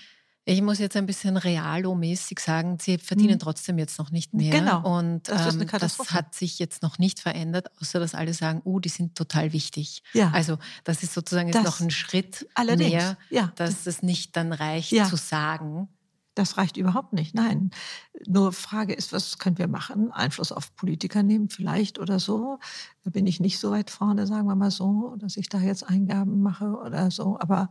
[0.50, 3.40] Ich muss jetzt ein bisschen realomäßig sagen, sie verdienen mhm.
[3.40, 4.50] trotzdem jetzt noch nicht mehr.
[4.50, 4.98] Genau.
[4.98, 8.80] Und das, ähm, das, hat sich jetzt noch nicht verändert, außer dass alle sagen, oh,
[8.80, 10.02] die sind total wichtig.
[10.14, 10.32] Ja.
[10.32, 12.90] Also das ist sozusagen jetzt noch ein Schritt allerdings.
[12.90, 13.52] mehr, ja.
[13.58, 15.06] dass es nicht dann reicht ja.
[15.06, 15.88] zu sagen.
[16.34, 17.36] Das reicht überhaupt nicht.
[17.36, 17.70] Nein.
[18.26, 20.12] Nur Frage ist, was können wir machen?
[20.12, 22.60] Einfluss auf Politiker nehmen vielleicht oder so.
[23.04, 25.88] Da bin ich nicht so weit vorne, sagen wir mal so, dass ich da jetzt
[25.88, 27.38] Eingaben mache oder so.
[27.40, 27.70] Aber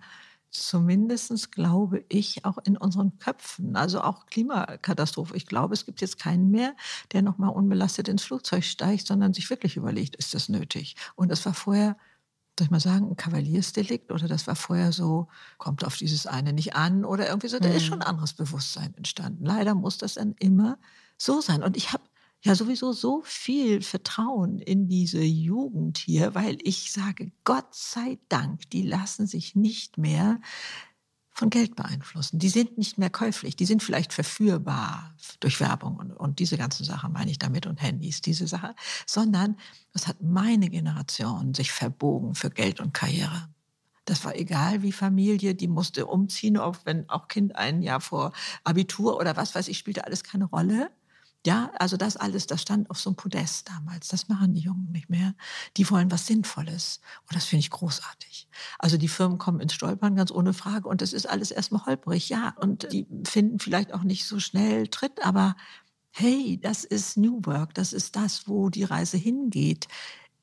[0.51, 5.37] zumindest glaube ich auch in unseren Köpfen, also auch Klimakatastrophe.
[5.37, 6.75] Ich glaube, es gibt jetzt keinen mehr,
[7.13, 10.97] der nochmal unbelastet ins Flugzeug steigt, sondern sich wirklich überlegt, ist das nötig?
[11.17, 11.97] Und das war vorher,
[12.59, 16.53] soll ich mal sagen, ein Kavaliersdelikt oder das war vorher so, kommt auf dieses eine
[16.53, 18.11] nicht an oder irgendwie so, da ist schon ein mhm.
[18.11, 19.45] anderes Bewusstsein entstanden.
[19.45, 20.79] Leider muss das dann immer
[21.19, 21.63] so sein.
[21.63, 22.05] Und ich habe
[22.43, 28.71] ja sowieso so viel Vertrauen in diese Jugend hier, weil ich sage, Gott sei Dank,
[28.71, 30.41] die lassen sich nicht mehr
[31.39, 32.41] von Geld beeinflussen.
[32.41, 36.85] Die sind nicht mehr käuflich, die sind vielleicht verführbar durch Werbung und, und diese ganzen
[36.85, 38.75] Sachen meine ich damit und Handys, diese Sache,
[39.07, 39.57] sondern
[39.93, 43.49] das hat meine Generation sich verbogen für Geld und Karriere.
[44.05, 48.33] Das war egal wie Familie, die musste umziehen, auch wenn auch Kind ein Jahr vor
[48.65, 50.91] Abitur oder was weiß ich, spielte alles keine Rolle.
[51.49, 54.09] Ja, also das alles, das stand auf so einem Podest damals.
[54.09, 55.35] Das machen die Jungen nicht mehr.
[55.79, 57.01] Die wollen was Sinnvolles.
[57.27, 58.51] Und das finde ich großartig.
[58.79, 60.87] Also die Firmen kommen ins Stolpern, ganz ohne Frage.
[60.87, 62.55] Und das ist alles erstmal holprig, ja.
[62.61, 65.57] Und die finden vielleicht auch nicht so schnell Tritt, aber
[66.11, 67.73] hey, das ist New Work.
[67.73, 69.89] Das ist das, wo die Reise hingeht.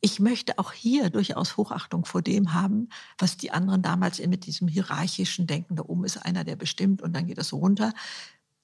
[0.02, 2.90] Ich möchte auch hier durchaus Hochachtung vor dem haben,
[3.20, 7.14] was die anderen damals mit diesem hierarchischen Denken, da oben ist einer, der bestimmt und
[7.14, 7.94] dann geht das so runter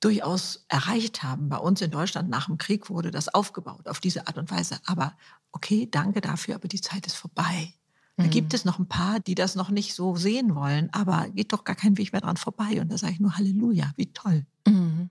[0.02, 1.48] durchaus erreicht haben.
[1.48, 4.80] Bei uns in Deutschland nach dem Krieg wurde das aufgebaut auf diese Art und Weise.
[4.86, 5.16] Aber
[5.52, 7.74] okay, danke dafür, aber die Zeit ist vorbei.
[8.18, 8.30] Da mhm.
[8.30, 11.64] gibt es noch ein paar, die das noch nicht so sehen wollen, aber geht doch
[11.64, 12.82] gar kein Weg mehr dran vorbei.
[12.82, 14.46] Und da sage ich nur Halleluja, wie toll.
[14.68, 15.10] Mhm.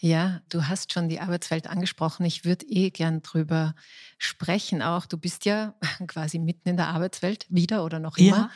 [0.00, 2.24] Ja, du hast schon die Arbeitswelt angesprochen.
[2.26, 3.74] Ich würde eh gern drüber
[4.18, 5.06] sprechen auch.
[5.06, 5.74] Du bist ja
[6.08, 8.36] quasi mitten in der Arbeitswelt, wieder oder noch immer.
[8.36, 8.50] Ja.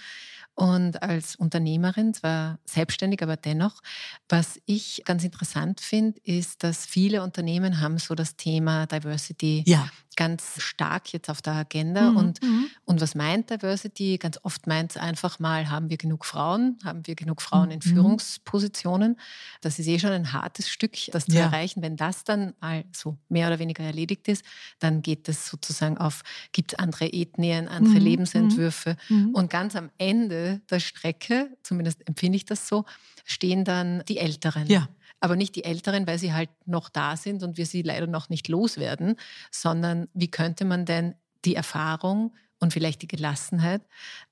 [0.57, 3.83] Und als Unternehmerin, zwar selbstständig, aber dennoch,
[4.27, 9.89] was ich ganz interessant finde, ist, dass viele Unternehmen haben so das Thema Diversity ja
[10.17, 12.11] ganz stark jetzt auf der Agenda.
[12.11, 12.17] Mhm.
[12.17, 12.67] Und, mhm.
[12.85, 14.19] und was meint Diversity?
[14.19, 16.79] Ganz oft meint es einfach mal, haben wir genug Frauen?
[16.85, 17.83] Haben wir genug Frauen in mhm.
[17.83, 19.21] Führungspositionen?
[19.61, 21.45] Das ist eh schon ein hartes Stück, das zu ja.
[21.45, 21.83] erreichen.
[21.83, 24.45] Wenn das dann mal so mehr oder weniger erledigt ist,
[24.79, 28.05] dann geht es sozusagen auf, gibt es andere Ethnien, andere mhm.
[28.05, 28.97] Lebensentwürfe.
[29.09, 29.35] Mhm.
[29.35, 32.85] Und ganz am Ende der Strecke, zumindest empfinde ich das so,
[33.25, 34.67] stehen dann die Älteren.
[34.67, 34.89] Ja
[35.21, 38.29] aber nicht die Älteren, weil sie halt noch da sind und wir sie leider noch
[38.29, 39.17] nicht loswerden,
[39.51, 43.83] sondern wie könnte man denn die Erfahrung und vielleicht die Gelassenheit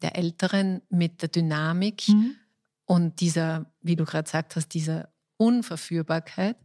[0.02, 2.36] der Älteren mit der Dynamik mhm.
[2.84, 6.56] und dieser, wie du gerade gesagt hast, dieser Unverführbarkeit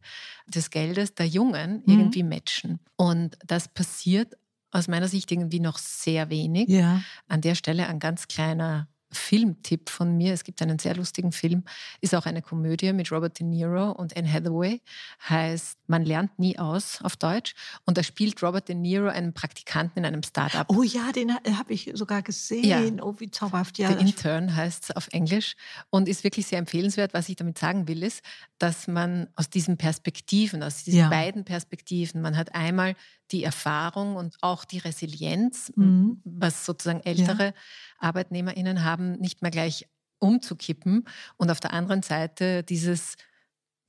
[0.48, 2.00] des Geldes der Jungen mhm.
[2.00, 2.80] irgendwie matchen.
[2.96, 4.38] Und das passiert
[4.72, 6.70] aus meiner Sicht irgendwie noch sehr wenig.
[6.70, 7.02] Ja.
[7.28, 10.34] An der Stelle ein ganz kleiner Filmtipp von mir.
[10.34, 11.64] Es gibt einen sehr lustigen Film,
[12.02, 14.82] ist auch eine Komödie mit Robert De Niro und Anne Hathaway,
[15.28, 17.56] heißt Man lernt nie aus auf Deutsch.
[17.86, 20.66] Und da spielt Robert De Niro einen Praktikanten in einem Startup.
[20.70, 22.66] Oh ja, den habe ich sogar gesehen.
[22.66, 23.04] Ja.
[23.04, 23.78] Oh, wie zauberhaft.
[23.78, 25.56] Ja, The Intern heißt es auf Englisch
[25.90, 27.14] und ist wirklich sehr empfehlenswert.
[27.14, 28.22] Was ich damit sagen will, ist,
[28.58, 31.10] dass man aus diesen Perspektiven, aus diesen ja.
[31.10, 32.96] beiden Perspektiven, man hat einmal
[33.32, 36.22] die Erfahrung und auch die Resilienz, mhm.
[36.24, 37.54] was sozusagen ältere ja.
[38.00, 39.88] ArbeitnehmerInnen haben, nicht mehr gleich
[40.20, 41.06] umzukippen.
[41.38, 43.16] Und auf der anderen Seite dieses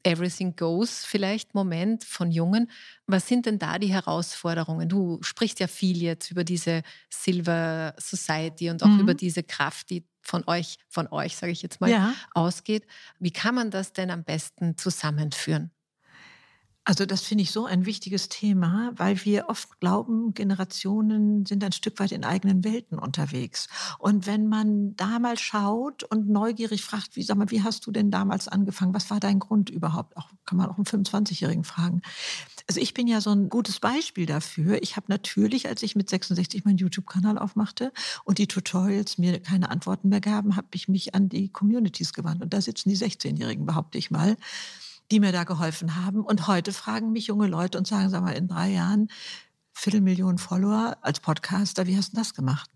[0.03, 2.71] Everything Goes vielleicht Moment von Jungen.
[3.07, 4.89] Was sind denn da die Herausforderungen?
[4.89, 9.01] Du sprichst ja viel jetzt über diese Silver Society und auch mhm.
[9.01, 12.15] über diese Kraft, die von euch, von euch, sage ich jetzt mal, ja.
[12.33, 12.87] ausgeht.
[13.19, 15.71] Wie kann man das denn am besten zusammenführen?
[16.85, 21.73] Also das finde ich so ein wichtiges Thema, weil wir oft glauben, Generationen sind ein
[21.73, 23.69] Stück weit in eigenen Welten unterwegs.
[23.99, 27.93] Und wenn man da mal schaut und neugierig fragt, wie, sag mal, wie hast du
[27.93, 28.95] denn damals angefangen?
[28.95, 30.17] Was war dein Grund überhaupt?
[30.17, 32.01] Auch, kann man auch einen 25-Jährigen fragen.
[32.67, 34.83] Also ich bin ja so ein gutes Beispiel dafür.
[34.83, 37.93] Ich habe natürlich, als ich mit 66 meinen YouTube-Kanal aufmachte
[38.25, 42.43] und die Tutorials mir keine Antworten mehr gaben, habe ich mich an die Communities gewandt.
[42.43, 44.37] Und da sitzen die 16-Jährigen, behaupte ich mal
[45.11, 46.21] die mir da geholfen haben.
[46.21, 49.09] Und heute fragen mich junge Leute und sagen, sag mal, in drei Jahren
[49.73, 52.71] Viertelmillion Follower als Podcaster, wie hast du das gemacht?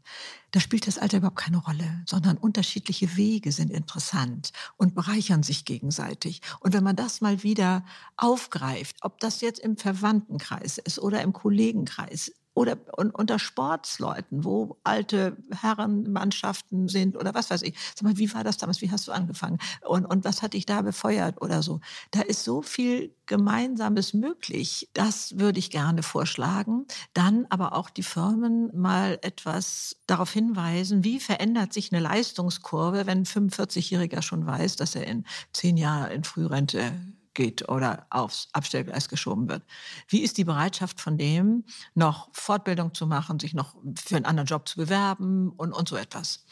[0.53, 5.67] Da spielt das Alter überhaupt keine Rolle, sondern unterschiedliche Wege sind interessant und bereichern sich
[5.67, 6.41] gegenseitig.
[6.61, 7.85] Und wenn man das mal wieder
[8.17, 15.37] aufgreift, ob das jetzt im Verwandtenkreis ist oder im Kollegenkreis, oder unter Sportsleuten, wo alte
[15.51, 17.77] Herrenmannschaften sind oder was weiß ich.
[17.95, 18.81] Sag mal, wie war das damals?
[18.81, 19.59] Wie hast du angefangen?
[19.83, 21.81] Und, und was hat dich da befeuert oder so?
[22.13, 24.89] Da ist so viel Gemeinsames möglich.
[24.93, 26.87] Das würde ich gerne vorschlagen.
[27.13, 33.19] Dann aber auch die Firmen mal etwas darauf hinweisen, wie verändert sich eine Leistungskurve, wenn
[33.19, 36.93] ein 45-Jähriger schon weiß, dass er in zehn Jahren in Frührente
[37.35, 39.63] geht oder aufs Abstellgleis geschoben wird.
[40.09, 44.47] Wie ist die Bereitschaft von dem, noch Fortbildung zu machen, sich noch für einen anderen
[44.47, 46.45] Job zu bewerben und, und so etwas?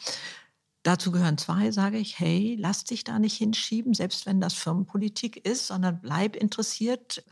[0.83, 5.37] Dazu gehören zwei, sage ich, hey, lass dich da nicht hinschieben, selbst wenn das Firmenpolitik
[5.45, 7.23] ist, sondern bleib interessiert.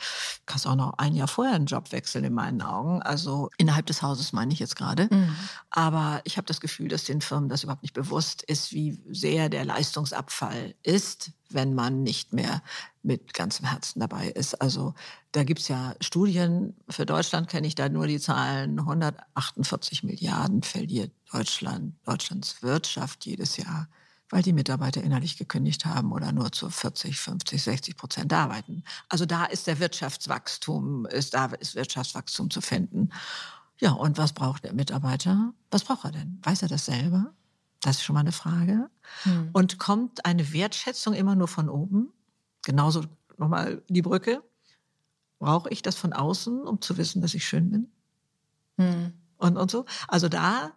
[0.46, 3.02] Kannst auch noch ein Jahr vorher einen Job wechseln in meinen Augen.
[3.02, 5.10] Also innerhalb des Hauses meine ich jetzt gerade.
[5.12, 5.36] Mhm.
[5.70, 9.50] Aber ich habe das Gefühl, dass den Firmen das überhaupt nicht bewusst ist, wie sehr
[9.50, 12.62] der Leistungsabfall ist, wenn man nicht mehr
[13.04, 14.62] mit ganzem Herzen dabei ist.
[14.62, 14.94] Also
[15.32, 20.64] da gibt es ja Studien, für Deutschland kenne ich da nur die Zahlen, 148 Milliarden
[20.64, 23.88] verliert Deutschland, Deutschlands Wirtschaft jedes Jahr,
[24.30, 28.84] weil die Mitarbeiter innerlich gekündigt haben oder nur zu 40, 50, 60 Prozent arbeiten.
[29.10, 33.10] Also da ist der Wirtschaftswachstum, ist, da ist Wirtschaftswachstum zu finden.
[33.80, 35.54] Ja, und was braucht der Mitarbeiter?
[35.72, 36.40] Was braucht er denn?
[36.44, 37.34] Weiß er das selber?
[37.82, 38.90] Das ist schon mal eine Frage.
[39.24, 39.50] Hm.
[39.54, 42.14] Und kommt eine Wertschätzung immer nur von oben?
[42.64, 43.04] Genauso
[43.38, 44.44] nochmal die Brücke.
[45.40, 47.92] Brauche ich das von außen, um zu wissen, dass ich schön bin?
[48.78, 49.14] Hm.
[49.38, 49.86] Und, und so.
[50.08, 50.72] Also da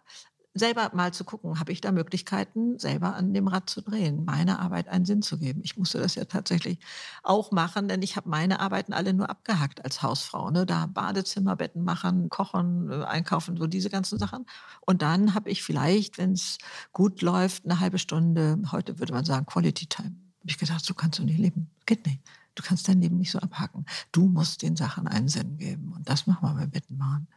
[0.55, 4.59] selber mal zu gucken, habe ich da Möglichkeiten, selber an dem Rad zu drehen, meiner
[4.59, 5.59] Arbeit einen Sinn zu geben.
[5.63, 6.79] Ich musste das ja tatsächlich
[7.23, 10.49] auch machen, denn ich habe meine Arbeiten alle nur abgehackt als Hausfrau.
[10.51, 10.65] Ne?
[10.65, 14.45] Da Badezimmer, Betten machen, kochen, äh, einkaufen, so diese ganzen Sachen.
[14.79, 16.57] Und dann habe ich vielleicht, wenn es
[16.93, 20.15] gut läuft, eine halbe Stunde, heute würde man sagen Quality Time.
[20.39, 21.69] Habe ich gedacht, so kannst du nicht leben.
[21.85, 22.21] Geht nicht.
[22.55, 23.85] Du kannst dein Leben nicht so abhaken.
[24.13, 25.91] Du musst den Sachen einen Sinn geben.
[25.93, 27.27] Und das machen wir bei Betten machen.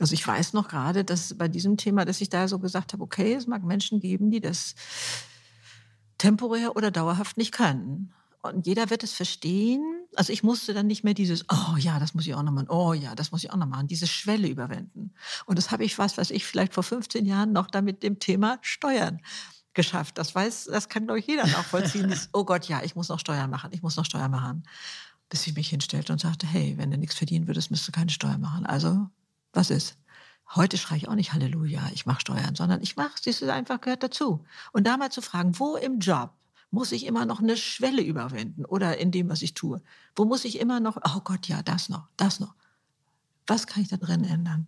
[0.00, 3.02] Also ich weiß noch gerade, dass bei diesem Thema, dass ich da so gesagt habe,
[3.02, 4.74] okay, es mag Menschen geben, die das
[6.18, 8.12] temporär oder dauerhaft nicht können.
[8.42, 9.82] Und jeder wird es verstehen.
[10.16, 12.70] Also ich musste dann nicht mehr dieses, oh ja, das muss ich auch noch machen,
[12.70, 15.12] oh ja, das muss ich auch noch machen, diese Schwelle überwinden.
[15.44, 18.58] Und das habe ich, was weiß ich, vielleicht vor 15 Jahren noch damit dem Thema
[18.62, 19.20] Steuern
[19.74, 20.18] geschafft.
[20.18, 22.08] Das weiß, das kann doch jeder nachvollziehen.
[22.08, 24.62] Dieses, oh Gott, ja, ich muss noch Steuern machen, ich muss noch Steuern machen.
[25.28, 28.10] Bis ich mich hinstellte und sagte, hey, wenn du nichts verdienen würdest, müsstest du keine
[28.10, 28.66] Steuern machen.
[28.66, 29.08] Also
[29.52, 29.96] was ist?
[30.54, 34.02] Heute schreie ich auch nicht Halleluja, ich mache Steuern, sondern ich mache, du, einfach gehört
[34.02, 34.44] dazu.
[34.72, 36.32] Und da mal zu fragen, wo im Job
[36.70, 39.80] muss ich immer noch eine Schwelle überwinden oder in dem, was ich tue?
[40.14, 42.54] Wo muss ich immer noch, oh Gott, ja, das noch, das noch.
[43.46, 44.66] Was kann ich da drin ändern?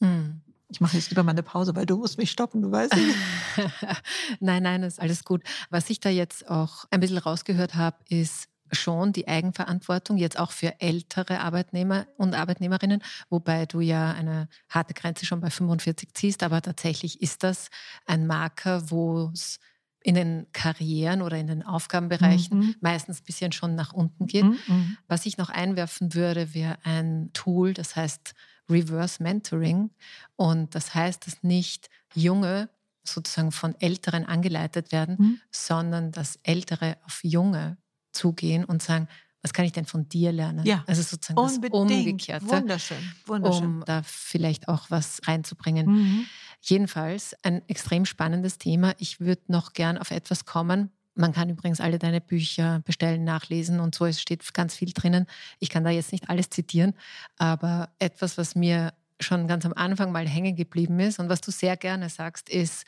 [0.00, 0.40] Hm.
[0.70, 3.16] Ich mache jetzt lieber mal eine Pause, weil du musst mich stoppen, du weißt nicht.
[4.40, 5.42] nein, nein, das ist alles gut.
[5.70, 10.50] Was ich da jetzt auch ein bisschen rausgehört habe, ist, schon die Eigenverantwortung, jetzt auch
[10.50, 16.42] für ältere Arbeitnehmer und Arbeitnehmerinnen, wobei du ja eine harte Grenze schon bei 45 ziehst,
[16.42, 17.70] aber tatsächlich ist das
[18.06, 19.58] ein Marker, wo es
[20.02, 22.74] in den Karrieren oder in den Aufgabenbereichen mhm.
[22.80, 24.44] meistens ein bisschen schon nach unten geht.
[24.44, 24.96] Mhm, mhm.
[25.08, 28.34] Was ich noch einwerfen würde, wäre ein Tool, das heißt
[28.70, 29.90] Reverse Mentoring.
[30.36, 32.68] Und das heißt, dass nicht junge
[33.04, 35.40] sozusagen von Älteren angeleitet werden, mhm.
[35.50, 37.78] sondern dass Ältere auf junge
[38.12, 39.08] zugehen und sagen,
[39.42, 40.64] was kann ich denn von dir lernen?
[40.66, 41.74] Ja, also sozusagen Unbedingt.
[41.74, 43.64] das Umgekehrte, wunderschön, wunderschön.
[43.64, 45.86] um da vielleicht auch was reinzubringen.
[45.86, 46.26] Mhm.
[46.60, 48.94] Jedenfalls ein extrem spannendes Thema.
[48.98, 50.90] Ich würde noch gern auf etwas kommen.
[51.14, 54.06] Man kann übrigens alle deine Bücher bestellen, nachlesen und so.
[54.06, 55.26] Es steht ganz viel drinnen.
[55.60, 56.94] Ich kann da jetzt nicht alles zitieren,
[57.38, 61.50] aber etwas, was mir schon ganz am Anfang mal hängen geblieben ist und was du
[61.50, 62.84] sehr gerne sagst, ist,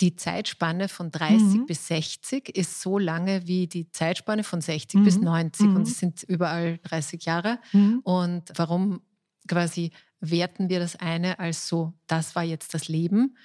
[0.00, 1.66] die Zeitspanne von 30 mhm.
[1.66, 5.04] bis 60 ist so lange wie die Zeitspanne von 60 mhm.
[5.04, 5.76] bis 90 mhm.
[5.76, 7.58] und es sind überall 30 Jahre.
[7.72, 8.00] Mhm.
[8.02, 9.02] Und warum
[9.46, 13.36] quasi werten wir das eine als so, das war jetzt das Leben,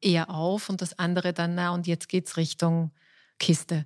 [0.00, 2.92] eher auf und das andere dann, na und jetzt geht es Richtung
[3.38, 3.84] Kiste.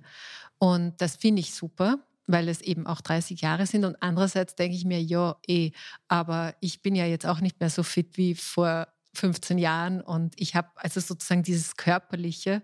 [0.59, 3.85] Und das finde ich super, weil es eben auch 30 Jahre sind.
[3.85, 5.71] Und andererseits denke ich mir, ja, eh,
[6.07, 10.33] aber ich bin ja jetzt auch nicht mehr so fit wie vor 15 Jahren und
[10.37, 12.61] ich habe also sozusagen dieses Körperliche,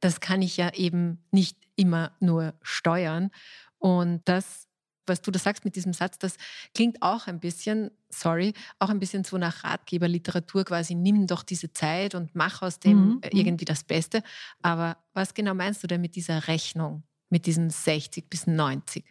[0.00, 3.30] das kann ich ja eben nicht immer nur steuern.
[3.78, 4.66] Und das,
[5.06, 6.36] was du da sagst mit diesem Satz, das
[6.74, 11.72] klingt auch ein bisschen, sorry, auch ein bisschen so nach Ratgeberliteratur quasi, nimm doch diese
[11.72, 13.18] Zeit und mach aus dem mhm.
[13.22, 13.40] Äh, mhm.
[13.40, 14.22] irgendwie das Beste.
[14.62, 19.04] Aber was genau meinst du denn mit dieser Rechnung, mit diesen 60 bis 90?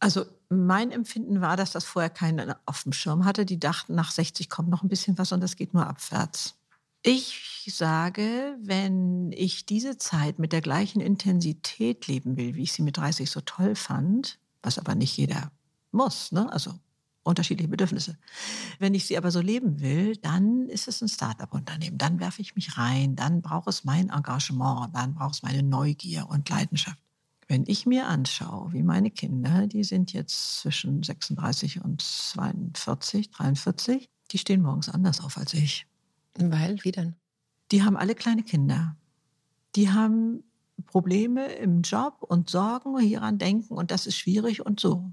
[0.00, 3.44] Also mein Empfinden war, dass das vorher keiner auf dem Schirm hatte.
[3.44, 6.56] Die dachten, nach 60 kommt noch ein bisschen was und das geht nur abwärts.
[7.02, 12.82] Ich sage, wenn ich diese Zeit mit der gleichen Intensität leben will, wie ich sie
[12.82, 15.50] mit 30 so toll fand, was aber nicht jeder
[15.92, 16.50] muss, ne?
[16.52, 16.74] also
[17.22, 18.18] unterschiedliche Bedürfnisse.
[18.78, 21.98] Wenn ich sie aber so leben will, dann ist es ein Start-up-Unternehmen.
[21.98, 26.28] Dann werfe ich mich rein, dann braucht es mein Engagement, dann braucht es meine Neugier
[26.28, 26.98] und Leidenschaft.
[27.50, 34.08] Wenn ich mir anschaue, wie meine Kinder, die sind jetzt zwischen 36 und 42, 43,
[34.30, 35.84] die stehen morgens anders auf als ich.
[36.38, 37.16] Weil, wie denn?
[37.72, 38.96] Die haben alle kleine Kinder.
[39.74, 40.44] Die haben
[40.86, 45.10] Probleme im Job und Sorgen hieran denken und das ist schwierig und so.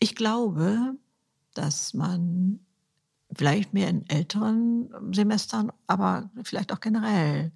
[0.00, 0.96] Ich glaube,
[1.54, 2.60] dass man
[3.34, 7.52] vielleicht mehr in älteren Semestern, aber vielleicht auch generell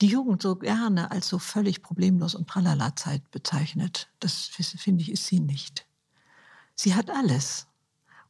[0.00, 4.08] die Jugend so gerne als so völlig problemlos und Pralala-Zeit bezeichnet.
[4.18, 5.86] Das finde ich ist sie nicht.
[6.74, 7.66] Sie hat alles.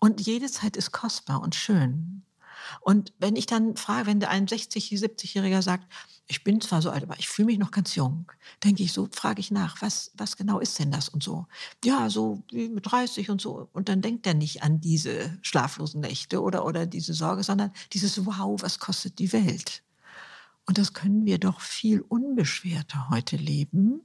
[0.00, 2.22] Und jede Zeit ist kostbar und schön.
[2.80, 5.86] Und wenn ich dann frage, wenn ein 60-, 70-Jähriger sagt,
[6.26, 8.30] ich bin zwar so alt, aber ich fühle mich noch ganz jung,
[8.62, 11.46] denke ich so, frage ich nach, was, was genau ist denn das und so?
[11.84, 13.68] Ja, so wie mit 30 und so.
[13.72, 18.24] Und dann denkt er nicht an diese schlaflosen Nächte oder, oder diese Sorge, sondern dieses
[18.24, 19.82] Wow, was kostet die Welt?
[20.70, 24.02] Und das können wir doch viel unbeschwerter heute leben,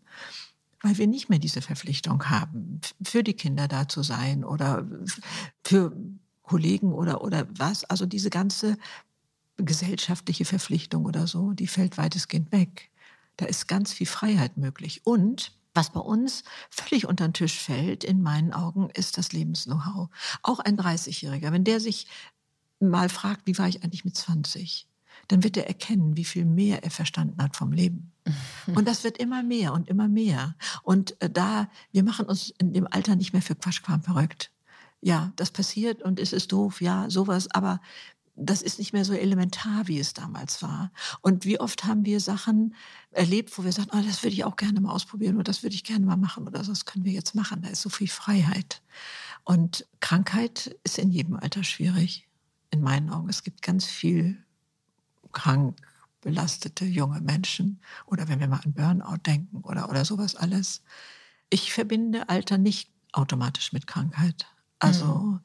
[0.81, 4.83] weil wir nicht mehr diese Verpflichtung haben, für die Kinder da zu sein oder
[5.63, 5.95] für
[6.41, 7.83] Kollegen oder, oder was.
[7.83, 8.79] Also diese ganze
[9.57, 12.89] gesellschaftliche Verpflichtung oder so, die fällt weitestgehend weg.
[13.37, 15.05] Da ist ganz viel Freiheit möglich.
[15.05, 20.09] Und was bei uns völlig unter den Tisch fällt, in meinen Augen, ist das Lebensknow-how.
[20.41, 22.07] Auch ein 30-Jähriger, wenn der sich
[22.79, 24.87] mal fragt, wie war ich eigentlich mit 20?
[25.27, 28.11] Dann wird er erkennen, wie viel mehr er verstanden hat vom Leben.
[28.75, 30.55] Und das wird immer mehr und immer mehr.
[30.81, 34.51] Und äh, da, wir machen uns in dem Alter nicht mehr für Quatschquam verrückt
[35.05, 37.79] ja, das passiert und es ist doof, ja, sowas, aber
[38.35, 40.91] das ist nicht mehr so elementar, wie es damals war.
[41.21, 42.73] Und wie oft haben wir Sachen
[43.11, 45.75] erlebt, wo wir sagen, oh, das würde ich auch gerne mal ausprobieren oder das würde
[45.75, 47.61] ich gerne mal machen oder das können wir jetzt machen.
[47.61, 48.81] Da ist so viel Freiheit.
[49.43, 52.27] Und Krankheit ist in jedem Alter schwierig,
[52.71, 53.29] in meinen Augen.
[53.29, 54.43] Es gibt ganz viel
[55.35, 55.77] krank
[56.21, 60.81] belastete junge Menschen oder wenn wir mal an Burnout denken oder, oder sowas alles.
[61.51, 64.47] Ich verbinde Alter nicht automatisch mit Krankheit.
[64.79, 65.39] Also mhm.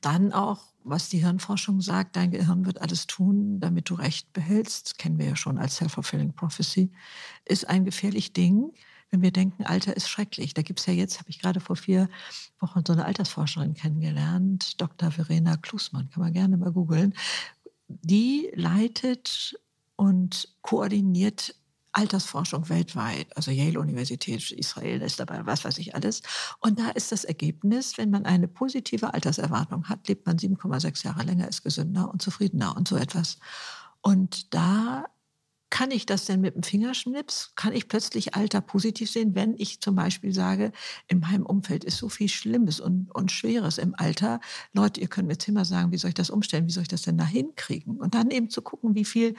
[0.00, 4.86] dann auch, was die Hirnforschung sagt, dein Gehirn wird alles tun, damit du Recht behältst,
[4.86, 6.90] das kennen wir ja schon als Self-Fulfilling Prophecy,
[7.44, 8.72] ist ein gefährlich Ding,
[9.10, 10.54] wenn wir denken, Alter ist schrecklich.
[10.54, 12.08] Da gibt es ja jetzt, habe ich gerade vor vier
[12.58, 15.10] Wochen so eine Altersforscherin kennengelernt, Dr.
[15.10, 17.12] Verena Klusmann, kann man gerne mal googeln.
[18.02, 19.58] Die leitet
[19.96, 21.54] und koordiniert
[21.92, 26.22] Altersforschung weltweit, also Yale-Universität, Israel ist dabei, was weiß ich alles.
[26.60, 31.22] Und da ist das Ergebnis, wenn man eine positive Alterserwartung hat, lebt man 7,6 Jahre
[31.22, 33.38] länger, ist gesünder und zufriedener und so etwas.
[34.00, 35.04] Und da
[35.72, 37.52] kann ich das denn mit dem Fingerschnips?
[37.56, 40.70] Kann ich plötzlich Alter positiv sehen, wenn ich zum Beispiel sage,
[41.08, 44.40] in meinem Umfeld ist so viel Schlimmes und, und Schweres im Alter.
[44.74, 46.66] Leute, ihr könnt mir jetzt immer sagen, wie soll ich das umstellen?
[46.66, 47.96] Wie soll ich das denn da hinkriegen?
[47.96, 49.34] Und dann eben zu gucken, wie viel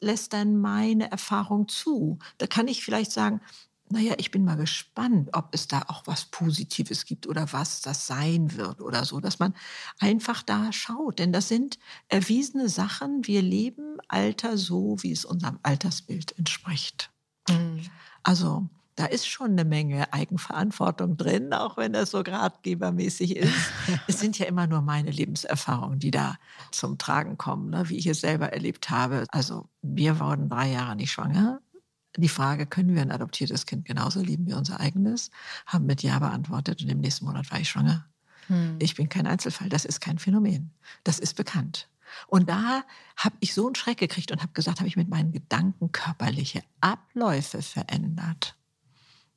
[0.00, 2.18] lässt dann meine Erfahrung zu?
[2.38, 3.40] Da kann ich vielleicht sagen,
[3.90, 8.06] naja, ich bin mal gespannt, ob es da auch was Positives gibt oder was das
[8.06, 9.54] sein wird oder so, dass man
[9.98, 11.18] einfach da schaut.
[11.18, 13.26] Denn das sind erwiesene Sachen.
[13.26, 17.10] Wir leben Alter so, wie es unserem Altersbild entspricht.
[17.48, 17.82] Mhm.
[18.22, 23.54] Also da ist schon eine Menge Eigenverantwortung drin, auch wenn das so gradgebermäßig ist.
[24.08, 26.36] es sind ja immer nur meine Lebenserfahrungen, die da
[26.72, 29.24] zum Tragen kommen, ne, wie ich es selber erlebt habe.
[29.30, 31.60] Also wir wurden drei Jahre nicht schwanger
[32.22, 35.30] die Frage, können wir ein adoptiertes Kind genauso lieben wie unser eigenes,
[35.66, 38.06] haben mit Ja beantwortet und im nächsten Monat war ich schwanger.
[38.48, 38.76] Hm.
[38.78, 40.72] Ich bin kein Einzelfall, das ist kein Phänomen.
[41.04, 41.88] Das ist bekannt.
[42.26, 42.84] Und da
[43.16, 46.62] habe ich so einen Schreck gekriegt und habe gesagt, habe ich mit meinen Gedanken körperliche
[46.80, 48.56] Abläufe verändert.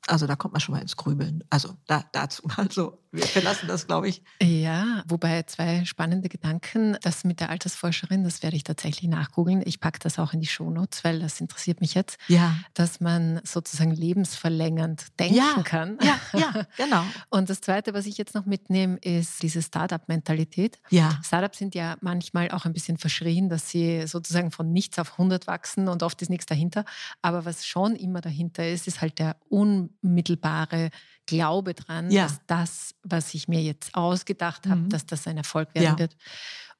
[0.07, 1.43] Also da kommt man schon mal ins Grübeln.
[1.49, 2.97] Also da, dazu mal so.
[3.11, 4.23] Wir verlassen das, glaube ich.
[4.41, 6.97] Ja, wobei zwei spannende Gedanken.
[7.01, 9.61] Das mit der Altersforscherin, das werde ich tatsächlich nachgoogeln.
[9.65, 12.17] Ich packe das auch in die Shownotes, weil das interessiert mich jetzt.
[12.27, 12.55] Ja.
[12.73, 15.61] Dass man sozusagen lebensverlängernd denken ja.
[15.63, 15.97] kann.
[16.01, 17.03] Ja, ja, genau.
[17.29, 20.79] Und das Zweite, was ich jetzt noch mitnehme, ist diese Startup-Mentalität.
[20.89, 21.19] Ja.
[21.23, 25.47] Startups sind ja manchmal auch ein bisschen verschrien, dass sie sozusagen von nichts auf 100
[25.47, 26.85] wachsen und oft ist nichts dahinter.
[27.21, 29.71] Aber was schon immer dahinter ist, ist halt der un
[30.01, 30.89] unmittelbare
[31.35, 32.23] Glaube dran, ja.
[32.23, 34.89] dass das, was ich mir jetzt ausgedacht habe, mhm.
[34.89, 35.99] dass das ein Erfolg werden ja.
[35.99, 36.15] wird.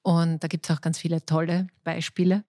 [0.02, 2.44] Und da gibt es auch ganz viele tolle Beispiele.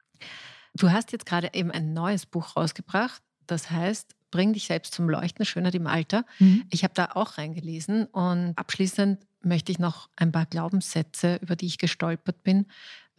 [0.74, 5.10] Du hast jetzt gerade eben ein neues Buch rausgebracht, das heißt Bring dich selbst zum
[5.10, 6.24] Leuchten, Schönheit im Alter.
[6.38, 6.64] Mhm.
[6.70, 11.66] Ich habe da auch reingelesen und abschließend möchte ich noch ein paar Glaubenssätze, über die
[11.66, 12.66] ich gestolpert bin,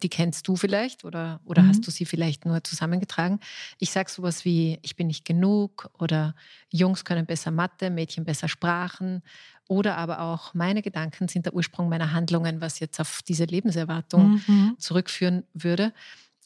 [0.03, 1.69] die kennst du vielleicht oder, oder mhm.
[1.69, 3.39] hast du sie vielleicht nur zusammengetragen.
[3.79, 6.35] Ich sage sowas wie, ich bin nicht genug oder
[6.69, 9.23] Jungs können besser Mathe, Mädchen besser Sprachen
[9.67, 14.41] Oder aber auch meine Gedanken sind der Ursprung meiner Handlungen, was jetzt auf diese Lebenserwartung
[14.45, 14.75] mhm.
[14.77, 15.93] zurückführen würde.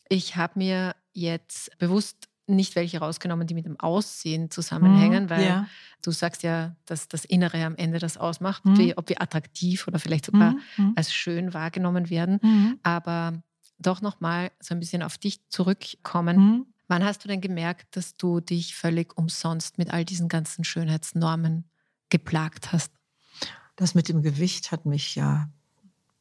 [0.08, 5.46] Ich habe mir jetzt bewusst nicht welche rausgenommen, die mit dem Aussehen zusammenhängen, mhm, weil
[5.46, 5.68] ja.
[6.02, 8.78] du sagst ja, dass das Innere am Ende das ausmacht, mhm.
[8.78, 10.62] wie, ob wir attraktiv oder vielleicht sogar mhm.
[10.78, 10.94] mhm.
[10.96, 12.40] als schön wahrgenommen werden.
[12.42, 12.80] Mhm.
[12.84, 13.44] Aber
[13.80, 16.38] doch nochmal so ein bisschen auf dich zurückkommen.
[16.38, 16.66] Mhm.
[16.88, 21.66] Wann hast du denn gemerkt, dass du dich völlig umsonst mit all diesen ganzen Schönheitsnormen
[22.10, 22.92] geplagt hast?
[23.76, 25.50] Das mit dem Gewicht hat mich ja,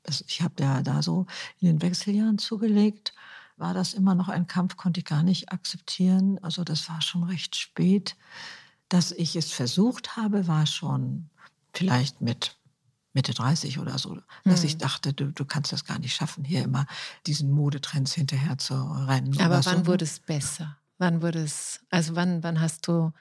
[0.06, 1.26] also ich habe ja da so
[1.60, 3.14] in den Wechseljahren zugelegt
[3.56, 6.38] war das immer noch ein Kampf, konnte ich gar nicht akzeptieren.
[6.42, 8.16] Also das war schon recht spät.
[8.88, 11.30] Dass ich es versucht habe, war schon
[11.72, 12.56] vielleicht mit
[13.16, 14.66] Mitte 30 oder so, dass mhm.
[14.66, 16.86] ich dachte, du, du kannst das gar nicht schaffen, hier immer
[17.26, 19.40] diesen Modetrends hinterher zu rennen.
[19.40, 19.86] Aber wann so.
[19.86, 20.76] wurde es besser?
[20.98, 23.12] Wann wurde es, also wann, wann hast du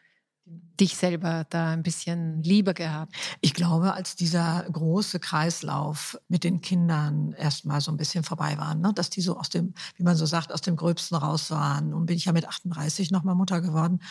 [0.45, 3.15] dich selber da ein bisschen lieber gehabt?
[3.39, 8.75] Ich glaube, als dieser große Kreislauf mit den Kindern erstmal so ein bisschen vorbei war,
[8.75, 8.91] ne?
[8.93, 11.93] dass die so aus dem, wie man so sagt, aus dem Gröbsten raus waren.
[11.93, 14.01] Und bin ich ja mit 38 nochmal Mutter geworden.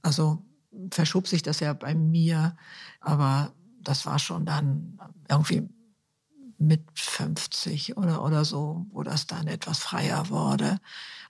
[0.00, 0.42] Also
[0.90, 2.56] verschob sich das ja bei mir.
[3.00, 3.52] Aber
[3.88, 5.68] das war schon dann irgendwie
[6.58, 10.78] mit 50 oder, oder so, wo das dann etwas freier wurde.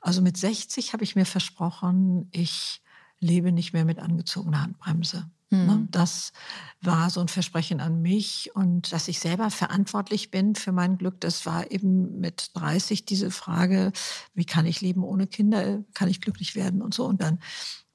[0.01, 2.83] Also mit 60 habe ich mir versprochen, ich
[3.21, 5.31] lebe nicht mehr mit angezogener Handbremse.
[5.51, 5.89] Mhm.
[5.91, 6.33] Das
[6.81, 11.21] war so ein Versprechen an mich und dass ich selber verantwortlich bin für mein Glück,
[11.21, 13.93] das war eben mit 30 diese Frage,
[14.35, 17.07] wie kann ich leben ohne Kinder, kann ich glücklich werden und so.
[17.07, 17.39] Und dann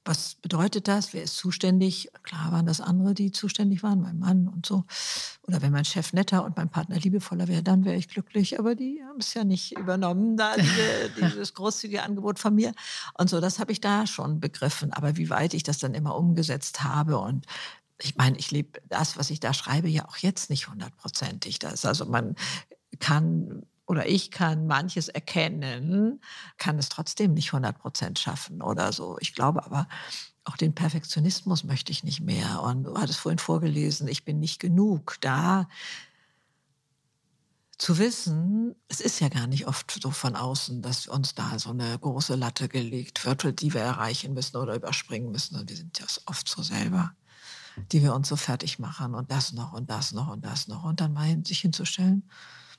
[0.04, 1.12] was bedeutet das?
[1.12, 2.10] Wer ist zuständig?
[2.22, 4.84] Klar waren das andere, die zuständig waren, mein Mann und so.
[5.46, 8.58] Oder wenn mein Chef netter und mein Partner liebevoller wäre, dann wäre ich glücklich.
[8.58, 12.72] Aber die haben es ja nicht übernommen, da diese, dieses großzügige Angebot von mir.
[13.18, 14.92] Und so, das habe ich da schon begriffen.
[14.92, 17.46] Aber wie weit ich das dann immer umgesetzt habe und
[18.02, 21.58] ich meine, ich lebe das, was ich da schreibe, ja auch jetzt nicht hundertprozentig.
[21.58, 22.34] Das also man
[22.98, 26.20] kann oder ich kann manches erkennen,
[26.58, 29.18] kann es trotzdem nicht 100 Prozent schaffen oder so.
[29.18, 29.88] Ich glaube aber,
[30.44, 32.62] auch den Perfektionismus möchte ich nicht mehr.
[32.62, 35.68] Und du hattest vorhin vorgelesen, ich bin nicht genug da.
[37.78, 41.70] Zu wissen, es ist ja gar nicht oft so von außen, dass uns da so
[41.70, 45.58] eine große Latte gelegt wird, die wir erreichen müssen oder überspringen müssen.
[45.58, 47.12] Und wir sind ja oft so selber,
[47.90, 50.84] die wir uns so fertig machen und das noch und das noch und das noch.
[50.84, 52.22] Und dann mal sich hinzustellen,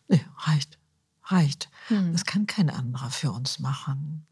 [0.07, 0.80] nee, reicht
[1.31, 1.69] reicht.
[1.87, 2.11] Hm.
[2.11, 4.25] Das kann kein anderer für uns machen.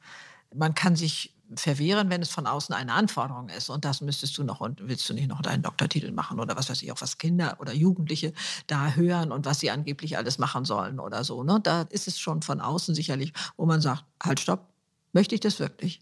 [0.53, 3.69] Man kann sich verwehren, wenn es von außen eine Anforderung ist.
[3.69, 6.69] Und das müsstest du noch und willst du nicht noch deinen Doktortitel machen oder was
[6.69, 8.33] weiß ich, auch was Kinder oder Jugendliche
[8.67, 11.43] da hören und was sie angeblich alles machen sollen oder so.
[11.43, 11.59] Ne?
[11.61, 14.67] Da ist es schon von außen sicherlich, wo man sagt, halt, stopp,
[15.13, 16.01] möchte ich das wirklich?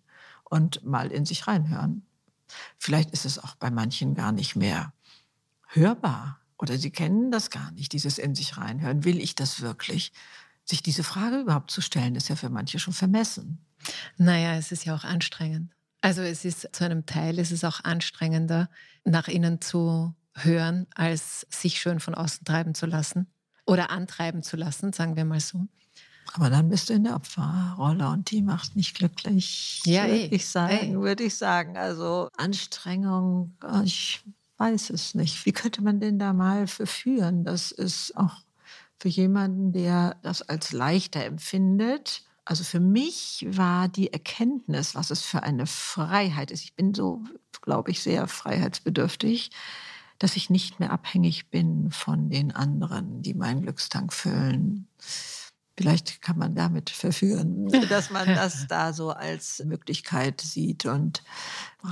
[0.49, 2.05] Und mal in sich reinhören.
[2.77, 4.93] Vielleicht ist es auch bei manchen gar nicht mehr
[5.67, 9.03] hörbar oder sie kennen das gar nicht, dieses in sich reinhören.
[9.03, 10.11] Will ich das wirklich?
[10.69, 13.65] Sich diese Frage überhaupt zu stellen, ist ja für manche schon vermessen.
[14.17, 15.71] Naja, es ist ja auch anstrengend.
[16.01, 18.69] Also es ist zu einem Teil, es ist auch anstrengender,
[19.03, 23.27] nach innen zu hören, als sich schön von außen treiben zu lassen
[23.65, 25.67] oder antreiben zu lassen, sagen wir mal so.
[26.33, 29.81] Aber dann bist du in der Opferrolle und die macht nicht glücklich.
[29.85, 31.77] Ja, würde ich sagen, würde ich sagen.
[31.77, 34.23] Also Anstrengung, ich
[34.57, 35.45] weiß es nicht.
[35.45, 37.43] Wie könnte man denn da mal verführen?
[37.43, 38.41] Das ist auch
[38.99, 42.23] für jemanden, der das als leichter empfindet.
[42.45, 46.63] Also für mich war die Erkenntnis, was es für eine Freiheit ist.
[46.63, 47.23] Ich bin so,
[47.61, 49.51] glaube ich, sehr freiheitsbedürftig,
[50.17, 54.87] dass ich nicht mehr abhängig bin von den anderen, die meinen Glückstank füllen.
[55.77, 61.21] Vielleicht kann man damit verführen, dass man das da so als Möglichkeit sieht und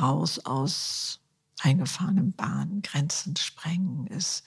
[0.02, 1.20] raus aus
[1.62, 4.44] eingefahrenen Bahnen, Grenzen sprengen ist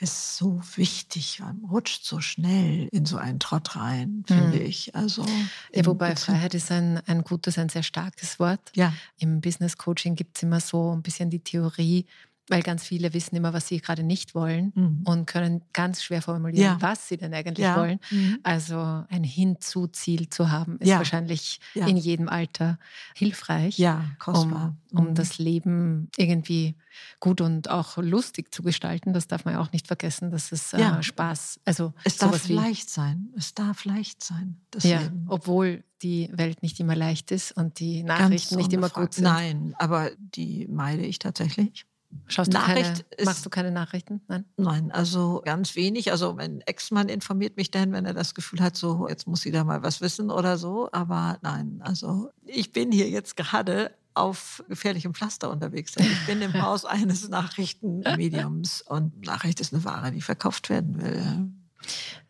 [0.00, 1.40] ist so wichtig.
[1.40, 4.66] Man rutscht so schnell in so einen Trott rein, finde hm.
[4.66, 4.94] ich.
[4.94, 5.24] Also
[5.72, 8.60] ja, wobei Freiheit ist ein, ein gutes, ein sehr starkes Wort.
[8.74, 8.92] Ja.
[9.18, 12.06] Im Business Coaching gibt es immer so ein bisschen die Theorie,
[12.50, 15.00] weil ganz viele wissen immer, was sie gerade nicht wollen mhm.
[15.04, 16.76] und können ganz schwer formulieren, ja.
[16.80, 17.76] was sie denn eigentlich ja.
[17.76, 18.00] wollen.
[18.10, 18.38] Mhm.
[18.42, 20.98] Also ein Hinzu-Ziel zu haben, ist ja.
[20.98, 22.78] wahrscheinlich in jedem Alter
[23.14, 23.78] hilfreich,
[24.26, 25.14] um, um mhm.
[25.14, 26.76] das Leben irgendwie
[27.20, 29.12] gut und auch lustig zu gestalten.
[29.12, 32.90] Das darf man ja auch nicht vergessen, dass es äh, Spaß, also es darf leicht
[32.90, 33.32] sein.
[33.36, 34.60] Es darf leicht sein.
[34.70, 35.26] Das ja, Leben.
[35.28, 39.24] obwohl die Welt nicht immer leicht ist und die Nachrichten nicht immer gut sind.
[39.24, 41.86] Nein, aber die meide ich tatsächlich.
[42.26, 44.20] Schaust du Nachricht keine, machst du keine Nachrichten?
[44.28, 44.44] Nein?
[44.56, 46.10] Nein, also ganz wenig.
[46.10, 49.50] Also mein Ex-Mann informiert mich dann, wenn er das Gefühl hat, so jetzt muss sie
[49.50, 50.88] da mal was wissen oder so.
[50.92, 56.06] Aber nein, also ich bin hier jetzt gerade auf gefährlichem Pflaster unterwegs sein.
[56.10, 61.50] Ich bin im Haus eines Nachrichtenmediums und Nachricht ist eine Ware, die verkauft werden will.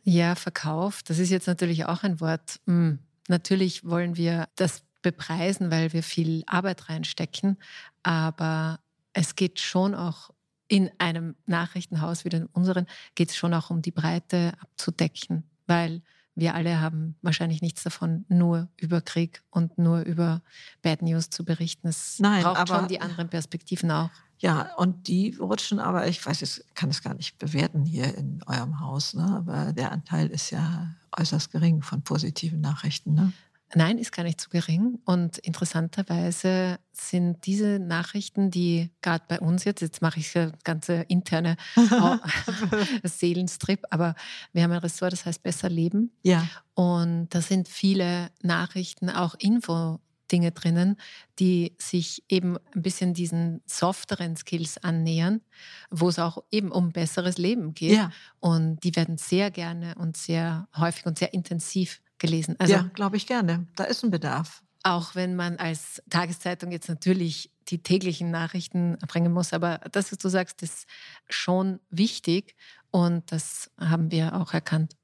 [0.03, 2.61] Ja, Verkauf, das ist jetzt natürlich auch ein Wort.
[2.67, 2.99] Hm.
[3.29, 7.57] Natürlich wollen wir das bepreisen, weil wir viel Arbeit reinstecken,
[8.03, 8.81] aber
[9.19, 10.31] es geht schon auch
[10.69, 16.03] in einem Nachrichtenhaus wie in unseren, geht es schon auch um die Breite abzudecken, weil
[16.37, 20.41] wir alle haben wahrscheinlich nichts davon, nur über Krieg und nur über
[20.83, 21.89] Bad News zu berichten.
[21.89, 24.11] Es Nein, braucht aber, schon die anderen Perspektiven auch.
[24.39, 28.41] Ja, und die rutschen aber, ich weiß, ich kann es gar nicht bewerten hier in
[28.47, 29.25] eurem Haus, ne?
[29.25, 33.15] aber der Anteil ist ja äußerst gering von positiven Nachrichten.
[33.15, 33.33] Ne?
[33.75, 34.99] Nein, ist gar nicht zu gering.
[35.05, 41.03] Und interessanterweise sind diese Nachrichten, die gerade bei uns jetzt, jetzt mache ich eine ganze
[41.03, 41.57] interne
[43.05, 44.15] Seelenstrip, aber
[44.53, 46.13] wir haben ein Ressort, das heißt Besser Leben.
[46.23, 46.49] Ja.
[46.75, 50.01] Und da sind viele Nachrichten, auch Info.
[50.31, 50.97] Dinge drinnen,
[51.39, 55.41] die sich eben ein bisschen diesen softeren Skills annähern,
[55.91, 57.97] wo es auch eben um besseres Leben geht.
[57.97, 58.11] Ja.
[58.41, 62.57] Und die werden sehr gerne und sehr häufig und sehr intensiv gelesen.
[62.59, 63.67] Also, ja, glaube ich gerne.
[63.77, 64.63] Da ist ein Bedarf.
[64.83, 70.19] Auch wenn man als Tageszeitung jetzt natürlich die täglichen Nachrichten bringen muss, aber das, was
[70.19, 70.87] du sagst, ist
[71.29, 72.55] schon wichtig
[72.91, 74.95] und das haben wir auch erkannt.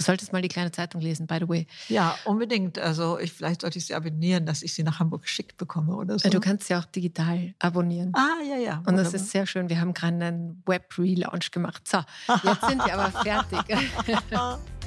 [0.00, 1.66] Du solltest mal die kleine Zeitung lesen, by the way.
[1.88, 2.78] Ja, unbedingt.
[2.78, 6.18] Also ich, vielleicht sollte ich sie abonnieren, dass ich sie nach Hamburg geschickt bekomme oder
[6.18, 6.30] so.
[6.30, 8.10] Du kannst sie auch digital abonnieren.
[8.14, 8.82] Ah, ja, ja.
[8.86, 9.68] Und das ist sehr schön.
[9.68, 11.86] Wir haben gerade einen Web-Relaunch gemacht.
[11.86, 11.98] So,
[12.28, 13.60] jetzt sind wir aber fertig.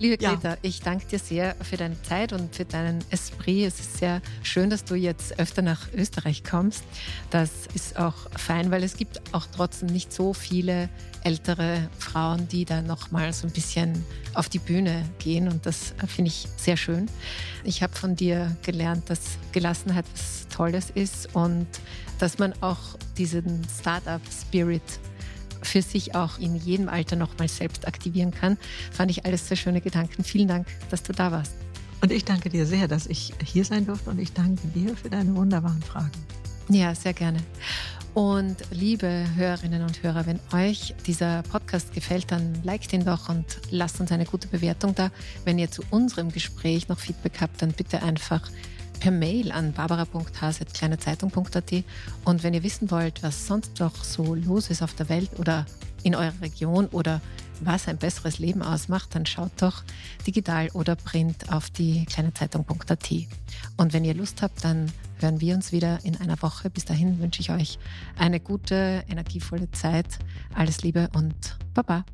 [0.00, 0.56] Liebe Greta, ja.
[0.62, 3.66] ich danke dir sehr für deine Zeit und für deinen Esprit.
[3.66, 6.84] Es ist sehr schön, dass du jetzt öfter nach Österreich kommst.
[7.30, 10.88] Das ist auch fein, weil es gibt auch trotzdem nicht so viele
[11.22, 15.94] ältere Frauen, die da noch mal so ein bisschen auf die Bühne gehen und das
[16.06, 17.08] finde ich sehr schön.
[17.62, 21.66] Ich habe von dir gelernt, dass Gelassenheit was Tolles ist und
[22.18, 22.78] dass man auch
[23.16, 24.82] diesen Startup-Spirit
[25.64, 28.58] für sich auch in jedem Alter nochmal selbst aktivieren kann.
[28.92, 30.24] Fand ich alles sehr schöne Gedanken.
[30.24, 31.54] Vielen Dank, dass du da warst.
[32.00, 35.08] Und ich danke dir sehr, dass ich hier sein durfte und ich danke dir für
[35.08, 36.12] deine wunderbaren Fragen.
[36.68, 37.38] Ja, sehr gerne.
[38.14, 43.44] Und liebe Hörerinnen und Hörer, wenn euch dieser Podcast gefällt, dann liked ihn doch und
[43.70, 45.10] lasst uns eine gute Bewertung da.
[45.44, 48.48] Wenn ihr zu unserem Gespräch noch Feedback habt, dann bitte einfach
[49.04, 51.84] per Mail an barbara.has.kleinezeitung.at.
[52.24, 55.66] Und wenn ihr wissen wollt, was sonst noch so los ist auf der Welt oder
[56.02, 57.20] in eurer Region oder
[57.60, 59.84] was ein besseres Leben ausmacht, dann schaut doch
[60.26, 63.10] digital oder print auf die kleinezeitung.at.
[63.76, 66.70] Und wenn ihr Lust habt, dann hören wir uns wieder in einer Woche.
[66.70, 67.78] Bis dahin wünsche ich euch
[68.16, 70.18] eine gute, energievolle Zeit.
[70.54, 72.06] Alles Liebe und Baba.